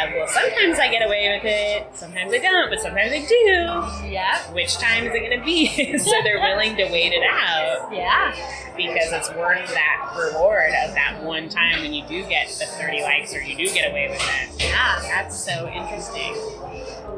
of, 0.00 0.10
well, 0.14 0.28
sometimes 0.28 0.78
I 0.78 0.88
get 0.90 1.02
away 1.04 1.36
with 1.36 1.44
it, 1.44 1.86
sometimes 1.96 2.32
I 2.32 2.38
don't, 2.38 2.70
but 2.70 2.80
sometimes 2.80 3.12
I 3.12 3.20
do. 3.26 4.08
Yep. 4.10 4.54
Which 4.54 4.74
time 4.78 5.04
is 5.06 5.14
it 5.14 5.20
going 5.20 5.38
to 5.38 5.44
be? 5.44 5.98
so 5.98 6.10
they're 6.22 6.40
willing 6.40 6.76
to 6.76 6.84
wait 6.84 7.12
it 7.12 7.22
out 7.28 7.90
Yeah. 7.92 8.32
because 8.76 9.12
it's 9.12 9.30
worth 9.34 9.68
that 9.74 10.14
reward 10.16 10.72
of 10.86 10.94
that 10.94 11.22
one 11.22 11.48
time 11.48 11.80
when 11.82 11.92
you 11.92 12.06
do 12.08 12.24
get 12.26 12.48
the 12.48 12.66
30 12.66 13.02
likes 13.02 13.34
or 13.34 13.42
you 13.42 13.56
do 13.56 13.72
get 13.72 13.90
away 13.90 14.08
with 14.08 14.20
it. 14.22 14.64
Yeah. 14.64 15.00
That's 15.02 15.38
so 15.44 15.68
interesting. 15.68 16.34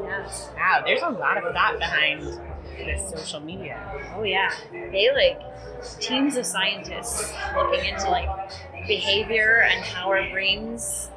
Yeah. 0.03 0.27
Wow, 0.55 0.81
there's 0.85 1.01
a 1.01 1.09
lot 1.09 1.37
of 1.37 1.53
thought 1.53 1.77
behind 1.79 2.39
social 3.09 3.39
media. 3.39 3.79
Oh 4.15 4.23
yeah, 4.23 4.51
they 4.71 5.09
like 5.13 5.41
teams 5.99 6.37
of 6.37 6.45
scientists 6.45 7.33
looking 7.55 7.85
into 7.85 8.09
like 8.09 8.29
behavior 8.87 9.67
and 9.69 9.83
how 9.83 10.07
our 10.09 10.29
brains 10.31 11.09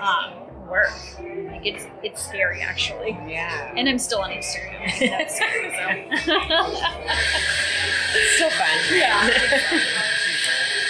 um, 0.00 0.32
work. 0.68 0.90
Like 1.18 1.66
it's 1.66 1.86
it's 2.02 2.24
scary 2.24 2.60
actually. 2.62 3.10
Yeah. 3.26 3.72
And 3.76 3.88
I'm 3.88 3.98
still 3.98 4.20
on 4.20 4.30
Instagram. 4.30 4.90
Think 4.92 5.10
That's 5.18 5.36
scary. 5.36 6.08
So. 6.24 6.30
So 8.38 8.50
fun. 8.50 8.68
Yeah. 8.92 9.28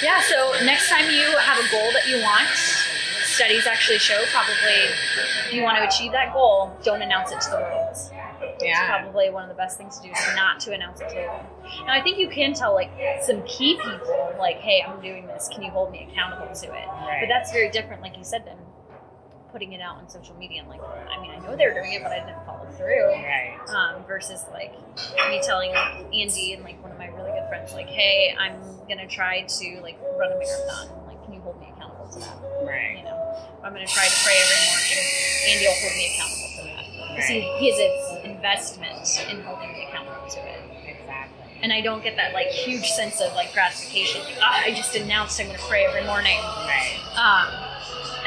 yeah. 0.03 0.21
So 0.23 0.55
next 0.65 0.89
time 0.89 1.11
you 1.11 1.37
have 1.37 1.59
a 1.59 1.71
goal 1.71 1.93
that 1.93 2.09
you 2.09 2.23
want, 2.23 2.49
studies 3.25 3.67
actually 3.67 3.99
show 3.99 4.23
probably 4.33 4.89
if 5.47 5.53
you 5.53 5.63
want 5.63 5.77
to 5.79 5.85
achieve 5.85 6.13
that 6.13 6.33
goal, 6.33 6.75
don't 6.83 7.03
announce 7.03 7.31
it 7.31 7.41
to 7.43 7.51
the 7.51 7.57
world. 7.57 7.97
Yeah. 8.63 8.99
probably 9.01 9.31
one 9.31 9.43
of 9.43 9.49
the 9.49 9.55
best 9.55 9.79
things 9.79 9.99
to 9.99 10.03
do 10.07 10.13
is 10.13 10.27
not 10.37 10.61
to 10.61 10.73
announce 10.73 11.01
it 11.01 11.09
to 11.11 11.15
them. 11.15 11.47
Now, 11.87 11.93
I 11.95 12.01
think 12.03 12.19
you 12.19 12.29
can 12.29 12.53
tell 12.55 12.75
like 12.75 12.91
some 13.23 13.43
key 13.45 13.77
people, 13.83 14.35
like, 14.39 14.57
"Hey, 14.59 14.83
I'm 14.87 15.01
doing 15.01 15.27
this. 15.27 15.49
Can 15.53 15.63
you 15.63 15.71
hold 15.71 15.91
me 15.93 16.09
accountable 16.11 16.53
to 16.55 16.67
it?" 16.67 16.87
Right. 16.89 17.19
But 17.21 17.29
that's 17.29 17.53
very 17.53 17.71
different, 17.71 18.03
like 18.03 18.17
you 18.17 18.25
said, 18.25 18.45
than 18.47 18.57
putting 19.53 19.73
it 19.73 19.81
out 19.81 19.97
on 19.97 20.09
social 20.09 20.35
media. 20.37 20.61
And 20.61 20.69
like, 20.69 20.81
I 20.83 21.21
mean, 21.21 21.31
I 21.33 21.39
know 21.39 21.57
they're 21.57 21.75
doing 21.75 21.93
it, 21.95 22.03
but 22.03 22.13
I 22.13 22.21
didn't 22.21 22.45
follow 22.47 22.67
through. 22.77 23.11
Right. 23.11 23.59
Um, 23.69 24.05
versus 24.07 24.45
like 24.53 24.73
me 25.31 25.41
telling 25.43 25.71
like 25.73 26.07
Andy 26.15 26.53
and 26.55 26.63
like 26.65 26.81
one 26.83 26.93
of 26.93 26.99
my 26.99 27.07
really 27.09 27.33
good 27.33 27.49
friends, 27.49 27.73
like, 27.75 27.89
"Hey, 27.89 28.35
I'm 28.39 28.61
gonna 28.89 29.09
try 29.09 29.43
to 29.43 29.81
like 29.83 29.99
run 30.19 30.33
a 30.33 30.37
marathon. 30.39 31.07
Like, 31.07 31.23
can 31.25 31.35
you 31.35 31.41
hold 31.41 31.59
me 31.61 31.73
accountable 31.75 32.09
to 32.13 32.19
that?" 32.21 32.37
Right. 32.63 32.99
You 32.99 33.05
know, 33.05 33.19
I'm 33.65 33.73
gonna 33.73 33.87
try 33.87 34.05
to 34.07 34.17
pray 34.25 34.37
every 34.39 34.61
morning. 34.71 35.07
Andy 35.51 35.67
will 35.67 35.81
hold 35.83 35.95
me 35.97 36.07
accountable 36.15 36.51
to 36.57 36.63
that. 36.71 36.85
He, 36.85 37.11
Right. 37.11 37.59
he 37.59 37.71
has 37.71 37.79
an 37.81 38.10
investment 38.41 39.05
in 39.31 39.43
holding 39.45 39.69
me 39.73 39.85
accountable 39.89 40.27
to 40.29 40.41
it. 40.41 40.61
Exactly. 40.89 41.45
And 41.63 41.73
I 41.73 41.83
don't 41.83 42.03
get 42.03 42.17
that 42.17 42.33
like 42.33 42.47
huge 42.49 42.89
sense 42.89 43.21
of 43.21 43.35
like 43.35 43.53
gratification. 43.53 44.23
Like, 44.25 44.39
ah, 44.41 44.63
I 44.65 44.73
just 44.73 44.97
announced 44.97 45.39
I'm 45.41 45.47
gonna 45.49 45.59
pray 45.69 45.85
every 45.85 46.05
morning. 46.05 46.39
Right. 46.65 46.97
Um, 47.21 47.53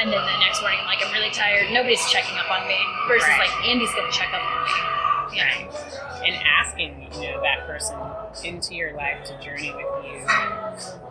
and 0.00 0.12
then 0.12 0.22
the 0.22 0.38
next 0.38 0.60
morning 0.62 0.78
I'm 0.80 0.86
like, 0.86 1.02
I'm 1.04 1.12
really 1.12 1.30
tired. 1.34 1.66
Nobody's 1.72 2.04
checking 2.10 2.38
up 2.38 2.48
on 2.50 2.66
me. 2.68 2.78
Versus 3.08 3.26
Right. 3.28 3.50
like 3.50 3.66
Andy's 3.66 3.90
gonna 3.94 4.12
check 4.12 4.30
up 4.32 4.42
on 4.42 4.62
me. 4.64 5.38
You 5.38 5.42
know? 5.42 5.80
and 6.24 6.36
asking 6.46 7.08
you 7.20 7.32
know 7.32 7.42
that 7.42 7.66
person 7.66 7.98
into 8.44 8.74
your 8.74 8.94
life 8.96 9.22
to 9.24 9.36
journey 9.44 9.70
with 9.74 9.84
you 10.06 10.12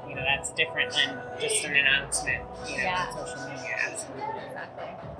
you 0.10 0.16
know 0.16 0.24
that's 0.24 0.52
different 0.54 0.92
than 0.92 1.20
just 1.39 1.63
an 1.66 1.76
announcement 1.76 2.42
you 2.68 2.78
know 2.78 2.84
Yeah. 2.84 3.06
on 3.12 3.28
social 3.28 3.48
media 3.48 3.76
absolutely 3.86 4.26
Exactly. 4.48 5.12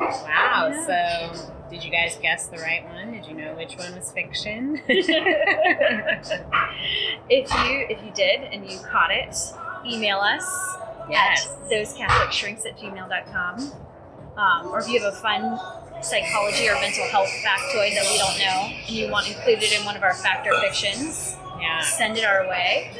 Wow 0.00 0.70
Yeah. 0.72 0.86
so 0.86 1.50
did 1.70 1.82
you 1.82 1.90
guys 1.90 2.18
guess 2.20 2.46
the 2.48 2.58
right 2.58 2.84
one 2.92 3.12
did 3.12 3.26
you 3.26 3.34
know 3.34 3.54
which 3.54 3.76
one 3.76 3.94
was 3.96 4.10
fiction 4.12 4.80
If 7.30 7.50
you 7.50 7.86
if 7.88 8.02
you 8.04 8.10
did 8.14 8.42
and 8.52 8.70
you 8.70 8.78
caught 8.90 9.10
it, 9.10 9.34
email 9.86 10.18
us 10.18 10.44
yes 11.08 11.48
at 11.48 11.70
thosecatholicshrinks 11.70 12.66
at 12.66 12.78
gmail.com. 12.78 13.72
Um, 14.36 14.66
or 14.66 14.80
if 14.80 14.88
you 14.88 15.00
have 15.00 15.12
a 15.12 15.16
fun 15.16 15.58
psychology 16.02 16.68
or 16.68 16.74
mental 16.74 17.04
health 17.08 17.28
factoid 17.44 17.94
that 17.94 18.04
we 18.10 18.18
don't 18.18 18.38
know 18.38 18.74
and 18.76 18.88
you 18.90 19.08
want 19.10 19.28
included 19.28 19.72
in 19.72 19.84
one 19.84 19.96
of 19.96 20.02
our 20.02 20.12
fact 20.14 20.46
or 20.46 20.60
fictions, 20.60 21.36
yeah 21.60 21.80
send 21.80 22.18
it 22.18 22.24
our 22.24 22.46
way. 22.48 22.90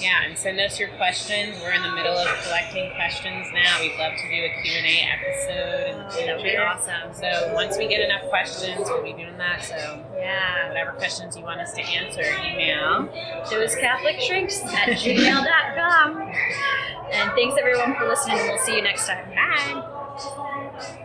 Yeah 0.00 0.24
and 0.24 0.36
send 0.36 0.58
us 0.60 0.78
your 0.78 0.88
questions 0.96 1.56
we're 1.62 1.72
in 1.72 1.82
the 1.82 1.92
middle 1.92 2.16
of 2.16 2.26
collecting 2.42 2.90
questions 2.94 3.46
now 3.52 3.80
we'd 3.80 3.96
love 3.98 4.12
to 4.16 4.28
do 4.28 4.44
a 4.44 4.62
q&a 4.62 5.06
episode 5.12 5.90
in 5.90 5.98
the 5.98 6.04
Oh, 6.04 6.26
that 6.26 6.36
would 6.36 6.42
be 6.44 6.56
awesome. 6.56 7.12
so 7.14 7.52
once 7.54 7.76
we 7.78 7.86
get 7.88 8.00
enough 8.00 8.28
questions 8.28 8.78
we'll 8.78 9.02
be 9.02 9.12
doing 9.12 9.36
that 9.38 9.62
so 9.64 9.76
Yeah. 10.16 10.68
whatever 10.68 10.92
questions 10.92 11.36
you 11.36 11.42
want 11.42 11.60
us 11.60 11.72
to 11.74 11.82
answer 11.82 12.22
email 12.22 13.08
Those 13.50 13.74
Catholic 13.76 14.20
shrinks 14.20 14.62
at 14.64 14.88
gmail.com. 14.88 16.32
And 17.12 17.30
thanks 17.32 17.54
everyone 17.58 17.94
for 17.96 18.08
listening, 18.08 18.38
and 18.38 18.48
we'll 18.48 18.58
see 18.58 18.76
you 18.76 18.82
next 18.82 19.06
time. 19.06 19.28
bye 19.34 20.98